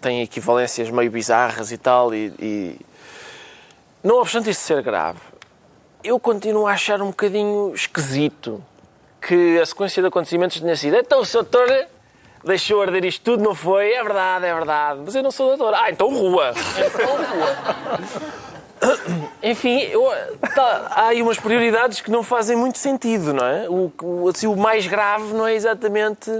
[0.00, 2.80] tem equivalências meio bizarras e tal, e, e-
[4.02, 5.20] não obstante isso ser grave,
[6.02, 8.62] eu continuo a achar um bocadinho esquisito
[9.26, 11.44] que a sequência de acontecimentos tenha sido então o Sr.
[11.44, 11.86] Doutor
[12.44, 13.90] deixou arder isto tudo, não foi?
[13.92, 15.00] É verdade, é verdade.
[15.02, 15.72] Mas eu não sou doutor.
[15.72, 16.52] Ah, então rua.
[16.76, 17.56] Então rua.
[19.42, 20.10] Enfim, eu-
[20.54, 23.68] tá, há aí umas prioridades que não fazem muito sentido, não é?
[23.68, 26.30] O, o, assim, o mais grave não é exatamente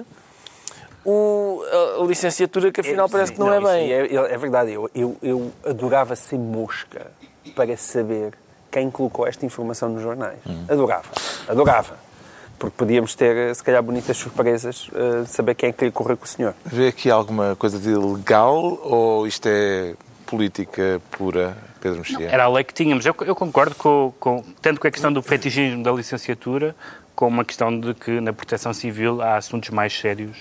[1.04, 1.62] o,
[2.00, 3.92] a, licenciatura, que afinal parece que não, é isso bem.
[3.92, 7.06] É, é verdade, eu, eu, eu adorava ser mosca
[7.54, 8.32] para saber
[8.70, 10.38] quem colocou esta informação nos jornais.
[10.46, 10.64] Hum.
[10.68, 11.08] Adorava,
[11.46, 12.04] adorava.
[12.58, 16.16] Porque podíamos ter, se calhar, bonitas surpresas eh, de saber quem é que queria correr
[16.16, 16.54] com o senhor.
[16.64, 22.28] Vê aqui alguma coisa de legal ou isto é política pura, Pedro Mexia?
[22.30, 23.04] Era a lei que tínhamos.
[23.04, 26.74] Eu, eu concordo com, com- tanto com a questão do fetichismo da licenciatura,
[27.14, 30.36] como a questão de que na proteção civil há assuntos mais sérios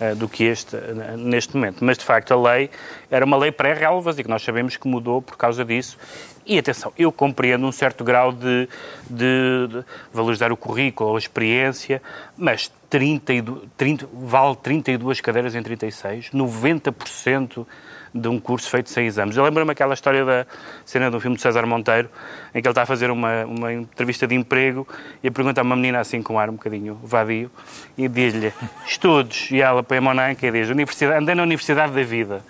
[0.00, 1.84] eh, do que este eh, neste momento.
[1.84, 2.70] Mas, de facto, a lei
[3.10, 5.98] era uma lei pré-relvas e que nós sabemos que mudou por causa disso.
[6.46, 8.68] E, atenção, eu compreendo um certo grau de,
[9.10, 12.00] de- de valorizar o currículo, a experiência,
[12.38, 17.66] mas 32, 30, vale 32 cadeiras em 36, 90%
[18.14, 19.36] de um curso feito sem exames.
[19.36, 20.46] Eu lembro-me aquela história da
[20.84, 22.08] cena do filme de César Monteiro,
[22.54, 24.86] em que ele está a fazer uma, uma entrevista de emprego
[25.22, 27.50] e pergunta a uma menina assim com um ar um bocadinho vadio
[27.98, 28.52] e diz-lhe
[28.86, 29.50] estudos.
[29.50, 32.40] E ela põe a mão na anca e diz universidade, andei na Universidade da Vida.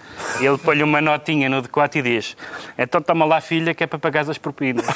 [0.41, 2.37] E ele põe-lhe uma notinha no decote e diz
[2.77, 4.87] então toma lá filha que é para pagar as propinas.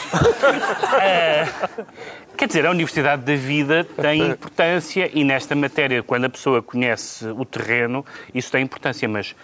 [1.00, 1.46] É,
[2.38, 7.26] Quer dizer, a Universidade da Vida tem importância e nesta matéria, quando a pessoa conhece
[7.26, 9.34] o terreno, isso tem importância, mas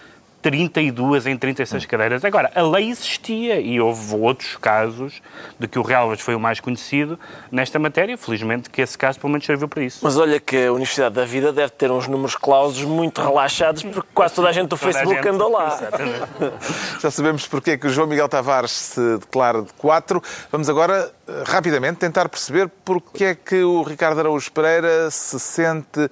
[0.49, 2.23] 32 em 36 cadeiras.
[2.23, 5.19] Agora, a lei existia e houve outros casos
[5.59, 7.19] de que o Realvas foi o mais conhecido
[7.51, 8.15] nesta matéria.
[8.15, 10.01] Felizmente que esse caso pelo menos serviu para isso.
[10.03, 14.07] Mas olha que a Universidade da Vida deve ter uns números clausos muito relaxados, porque
[14.13, 15.67] quase toda a gente do Toda Facebook gente- andou lá.
[15.81, 16.19] Exatamente.
[17.01, 20.21] Já sabemos porque é que o João Miguel Tavares se declara de 4.
[20.51, 26.07] Vamos agora, eh, rapidamente, tentar perceber porque é que o Ricardo Araújo Pereira se sente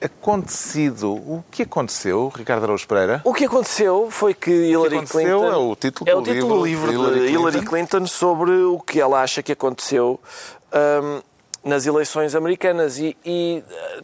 [0.00, 1.12] acontecido.
[1.12, 3.20] O que aconteceu, Ricardo Araújo Pereira?
[3.24, 5.52] O que aconteceu foi que Hillary aconteceu Clinton...
[5.52, 7.98] é o título é do o título do livro livro de Hillary Hillary, Clinton.
[7.98, 10.20] Clinton sobre o que ela acha que aconteceu
[11.02, 11.20] hum,
[11.64, 12.98] nas eleições americanas.
[12.98, 14.02] E, e, eh,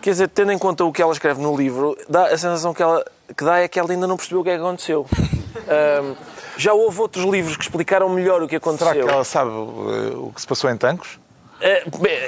[0.00, 2.82] quer dizer, tendo em conta o que ela escreve no livro, dá, a sensação que,
[2.82, 3.04] ela,
[3.36, 5.06] que dá é que ela ainda não percebeu o que é que aconteceu.
[5.12, 6.16] Hum,
[6.56, 8.92] já houve outros livros que explicaram melhor o que aconteceu.
[8.92, 11.18] Será que ela sabe eh, o que se passou em Tancos?
[11.64, 11.84] É,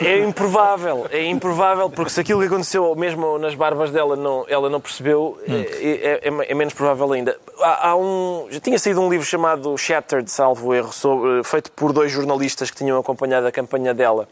[0.07, 4.71] é improvável, é improvável, porque se aquilo que aconteceu mesmo nas barbas dela não, ela
[4.71, 7.37] não percebeu, é, é- é- é menos provável ainda.
[7.61, 11.93] Há, há um, já tinha saído um livro chamado Shattered, salvo erro, sobre- feito por
[11.93, 14.29] dois jornalistas que tinham acompanhado a campanha dela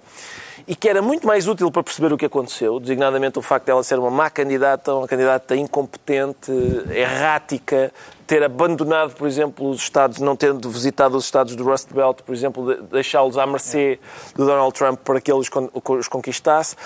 [0.66, 3.82] e que era muito mais útil para perceber o que aconteceu, designadamente o facto dela
[3.82, 6.50] ser uma má candidata, uma candidata incompetente,
[6.90, 7.92] errática,
[8.26, 12.34] ter abandonado, por exemplo, os Estados, não tendo visitado os Estados do Rust Belt, por
[12.34, 13.98] exemplo, de- deixá-los à mercê
[14.34, 16.76] do Donald Trump para que ele os con- os conquistasse.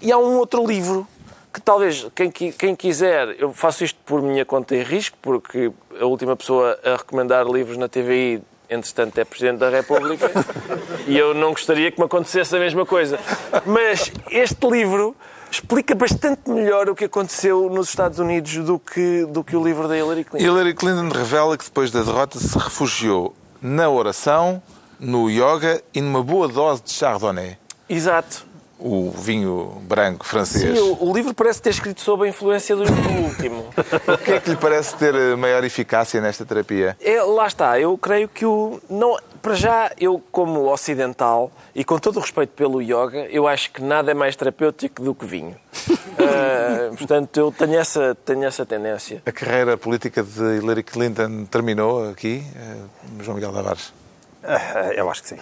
[0.00, 1.06] E há um outro livro
[1.52, 5.70] que talvez quem, quem quiser, eu faço isto por minha conta e risco, porque
[6.00, 10.30] a última pessoa a recomendar livros na TVI, entretanto, é Presidente da República,
[11.06, 13.18] e eu não gostaria que me acontecesse a mesma coisa.
[13.66, 15.14] Mas este livro
[15.50, 19.86] explica bastante melhor o que aconteceu nos Estados Unidos do que, do que o livro
[19.86, 20.44] da Hillary Clinton.
[20.44, 24.62] Hillary Clinton revela que depois da derrota se refugiou na oração,
[24.98, 27.56] no yoga e numa boa dose de chardonnay,
[27.88, 28.46] Exato.
[28.84, 30.78] O vinho branco francês.
[30.78, 33.64] Sim, o, o livro parece ter escrito sob a influência do último.
[34.06, 36.96] O que é que lhe parece ter eh, maior eficácia nesta terapia?
[37.00, 38.80] É, lá está, eu creio que o.
[38.90, 43.70] Não, para já, eu, como ocidental, e com todo o respeito pelo yoga, eu acho
[43.70, 45.56] que nada é mais terapêutico do que vinho.
[46.18, 49.22] Ah, portanto, eu tenho essa, tenho essa tendência.
[49.24, 53.92] A carreira política de Hillary Clinton terminou aqui, eh, João Miguel Tavares?
[54.42, 55.38] Ah, Eu acho que sim.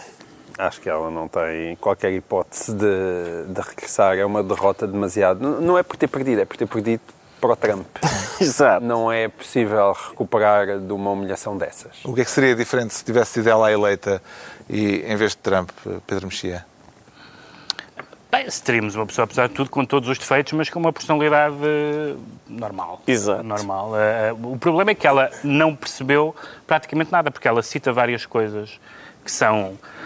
[0.58, 4.16] Acho que ela não tem qualquer hipótese de, de regressar.
[4.16, 5.40] É uma derrota demasiado.
[5.60, 7.02] Não é por ter perdido, é por ter perdido
[7.40, 7.86] para o Trump.
[8.40, 8.84] Exato.
[8.84, 12.04] Não é possível recuperar de uma humilhação dessas.
[12.04, 14.22] O que é que seria diferente se tivesse sido ela a eleita
[14.68, 16.64] e, em vez de Trump, eh, Pedro Mexia?
[18.30, 20.92] Bem, se teríamos uma pessoa, apesar de tudo, com todos os defeitos, mas com uma
[20.92, 22.14] personalidade eh,
[22.48, 23.02] normal.
[23.06, 23.42] Exato.
[23.42, 23.92] Normal.
[23.96, 26.34] Eh, O problema é que ela não percebeu
[26.66, 28.80] praticamente nada, porque ela cita várias coisas
[29.24, 30.01] que são eh,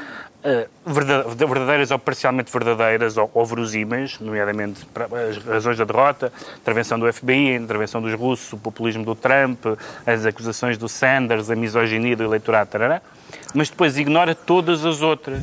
[0.84, 4.86] verdadeiras ou parcialmente verdadeiras ou, ou verosímeis, nomeadamente
[5.28, 9.66] as razões da derrota, intervenção do FBI, intervenção dos russos, o populismo do Trump,
[10.07, 13.03] as acusações do Sanders, a misoginia do eleitorado, tarará,
[13.55, 15.40] mas depois ignora todas as outras,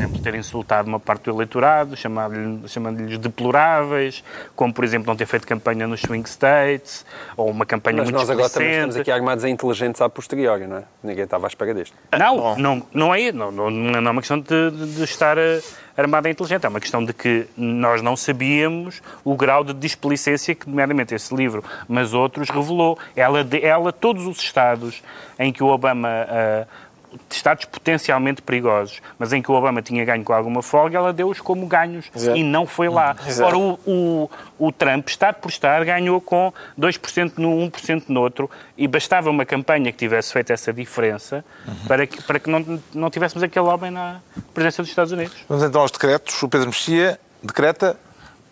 [0.00, 4.24] exemplo exemplo, ter insultado uma parte do eleitorado, chamando-lhe- chamando-lhes deploráveis,
[4.56, 7.04] como, por exemplo, não ter feito campanha nos swing states,
[7.36, 10.66] ou uma campanha Mas muito nós agora também estamos aqui armados a inteligentes a posteriori,
[10.66, 10.82] não é?
[11.02, 11.94] Ninguém estava à espera disto.
[12.18, 15.60] Não, não, não é não, não, não é uma questão de, de- de estar eh,
[15.96, 20.54] armada e inteligente, é uma questão de que nós não sabíamos o grau de displicência
[20.54, 22.98] que, nomeadamente, esse livro, mas outros, revelou.
[23.14, 25.02] Ela, de- ela todos os estados
[25.38, 26.08] em que o Obama...
[26.08, 26.66] eh,
[27.30, 31.40] Estados potencialmente perigosos, mas em que o Obama tinha ganho com alguma folga, ela deu-os
[31.40, 32.36] como ganhos Exato.
[32.36, 33.16] e não foi lá.
[33.26, 33.48] Exato.
[33.48, 38.50] Ora, o, o, o Trump, Estado por Estado, ganhou com 2% num, 1% no outro
[38.76, 41.44] e bastava uma campanha que tivesse feito essa diferença
[41.86, 44.20] para que, para que não, não tivéssemos aquele homem na
[44.54, 45.36] presença dos Estados Unidos.
[45.48, 46.42] Vamos então aos decretos.
[46.42, 47.96] O Pedro Mexia decreta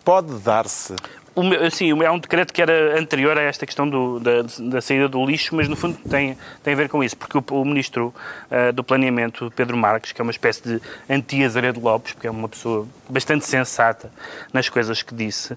[0.03, 0.95] pode dar-se.
[1.39, 5.07] O sim, é um decreto que era anterior a esta questão do- da, da saída
[5.07, 8.13] do lixo, mas no fundo tem, tem a ver com isso, porque o, o Ministro
[8.51, 12.49] ah, do Planeamento, Pedro Marques, que é uma espécie de anti-Azaredo Lopes, porque é uma
[12.49, 14.11] pessoa bastante sensata
[14.51, 15.53] nas coisas que disse,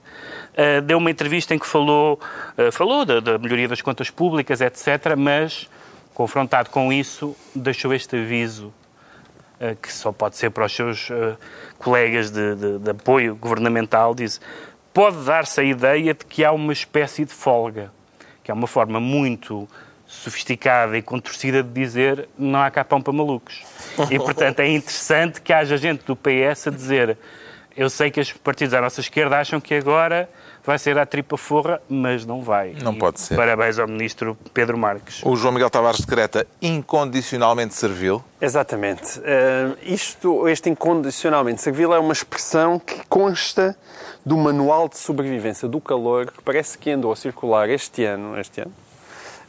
[0.57, 2.21] ah, deu uma entrevista em que falou,
[2.57, 5.69] ah, falou da, da melhoria das contas públicas, etc., mas,
[6.15, 8.73] confrontado com isso, deixou este aviso
[9.81, 11.09] que só pode ser para os seus
[11.79, 14.41] colegas de, de- de apoio governamental, diz
[14.93, 17.93] pode dar-se a ideia de que há uma espécie de folga,
[18.43, 19.69] que é uma forma muito
[20.07, 23.63] sofisticada e contorcida de dizer não há cá pão para malucos.
[24.11, 27.17] E, portanto, é interessante que haja gente do PS a dizer
[27.77, 30.29] eu sei que os partidos à nossa esquerda acham que agora
[30.65, 32.75] vai ser a tripa forra, mas não vai.
[32.83, 33.37] Não E pode ser.
[33.37, 35.21] Parabéns ao Ministro Pedro Marques.
[35.25, 38.23] O João Miguel Tavares decreta incondicionalmente servil.
[38.41, 39.21] Exatamente.
[39.25, 43.77] Eh, isto, este incondicionalmente servil é uma expressão que consta
[44.25, 48.61] do Manual de Sobrevivência do Calor, que parece que andou a circular este ano, este
[48.61, 48.73] ano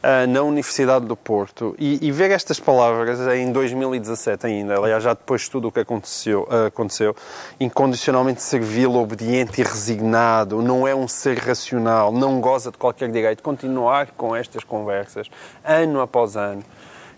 [0.06, 1.74] ah, na Universidade do Porto.
[1.78, 5.80] E, e ver estas palavras em 2017 ainda, aliás, já depois de tudo o que
[5.80, 7.16] aconteceu, ah, aconteceu
[7.58, 13.42] incondicionalmente servil, obediente e resignado, não é um ser racional, não goza de qualquer direito,
[13.42, 15.30] continuar com estas conversas,
[15.64, 16.62] ano após ano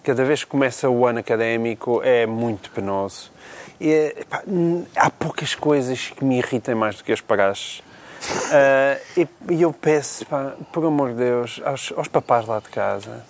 [0.04, 3.32] cada vez que começa o ano académico é muito penoso.
[3.80, 4.44] E, pá,
[4.94, 7.82] há poucas coisas que me irritam mais do que as paragens.
[8.52, 12.68] Ah, e, e eu peço, pá, por amor de Deus, aos, aos papás lá de
[12.68, 13.24] casa,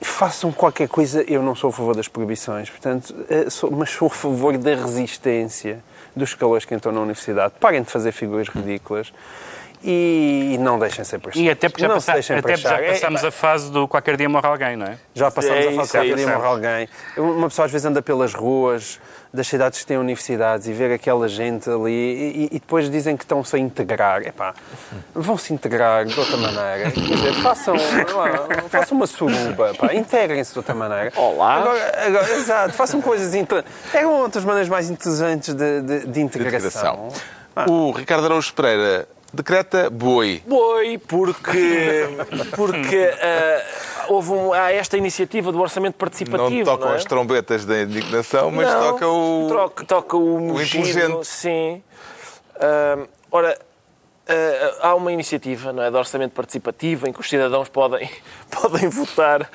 [0.00, 1.22] façam qualquer coisa.
[1.22, 4.74] Eu não sou a favor das proibições, portanto, eh, sou- mas sou a favor da
[4.74, 5.82] resistência
[6.14, 7.54] dos calores que entram na universidade.
[7.60, 9.12] Parem de fazer figuras ridículas
[9.82, 11.40] e não deixem sempre achar.
[11.40, 12.82] E até porque já, não passa- se deixem até já achar.
[12.82, 14.96] É, passámos a fase do qualquer dia morre alguém, não é?
[15.14, 16.16] já passamos É a fase que é qualquer isso.
[16.16, 16.88] dia morre alguém.
[17.16, 19.00] Uma pessoa às vezes anda pelas ruas
[19.32, 23.22] das cidades que têm universidades e ver aquela gente ali e, e depois dizem que
[23.24, 24.22] estão-se a integrar.
[24.22, 24.54] Epá,
[25.14, 26.90] vão-se integrar de outra maneira.
[26.90, 31.12] Quer dizer, façam, lá, façam uma suruba, pá, integrem-se de outra maneira.
[31.16, 31.54] Olá.
[31.54, 33.30] Agora, agora, exato, façam coisas...
[33.92, 37.08] Pegam outras maneiras mais interessantes de, de- de integração.
[37.10, 37.66] integração.
[37.68, 40.42] O Ricardo Araújo Pereira decreta boi.
[40.46, 42.04] Boi, porque,
[42.56, 43.62] porque ah,
[44.08, 46.50] houve um- há esta iniciativa do orçamento participativo.
[46.58, 46.96] Não tocam não é?
[46.96, 49.46] as trombetas da indignação, mas Não, toca o.
[49.48, 51.26] Toca, toca o mugido, inteligente.
[51.26, 51.82] Sim.
[52.60, 52.98] Ah,
[53.30, 53.58] ora,
[54.80, 58.08] há uma iniciativa não é, de orçamento participativo em que os cidadãos podem,
[58.50, 59.48] podem votar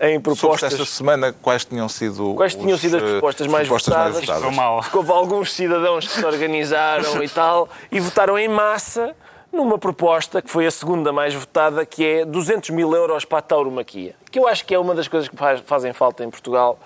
[0.00, 0.72] em Sobre propostas.
[0.72, 4.20] esta semana, quais tinham sido Quais tinham os, sido as eh, propostas mais votadas?
[4.20, 4.84] Ficou mal.
[4.92, 9.14] Houve alguns cidadãos que se organizaram e tal e votaram em massa
[9.52, 13.42] numa proposta que foi a segunda mais votada, que é 200 mil euros para a
[13.42, 14.14] tauromaquia.
[14.30, 16.78] Que eu acho que é uma das coisas que faz- fazem falta em Portugal,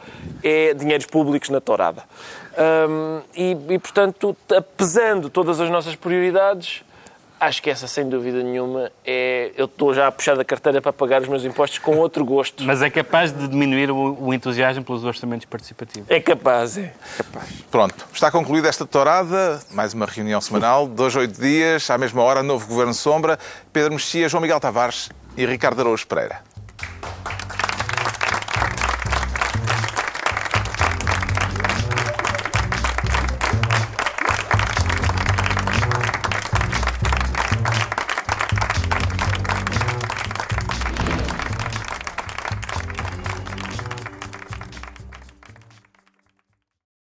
[0.42, 2.02] é dinheiros públicos na tourada.
[2.88, 6.82] Hum, e, e, portanto, apesando todas as nossas prioridades,
[7.40, 9.52] acho que essa, sem dúvida nenhuma, é...
[9.56, 12.64] Eu estou já a puxar da carteira para pagar os meus impostos com outro gosto.
[12.64, 16.10] Mas é capaz de diminuir o, o entusiasmo pelos orçamentos participativos.
[16.10, 16.92] É capaz, é.
[17.70, 22.42] Pronto, está concluída esta tourada, mais uma reunião semanal, dois, oito dias, à mesma hora,
[22.42, 23.38] novo Governo Sombra,
[23.72, 26.40] Pedro Mexia, João Miguel Tavares e Ricardo Araújo Pereira.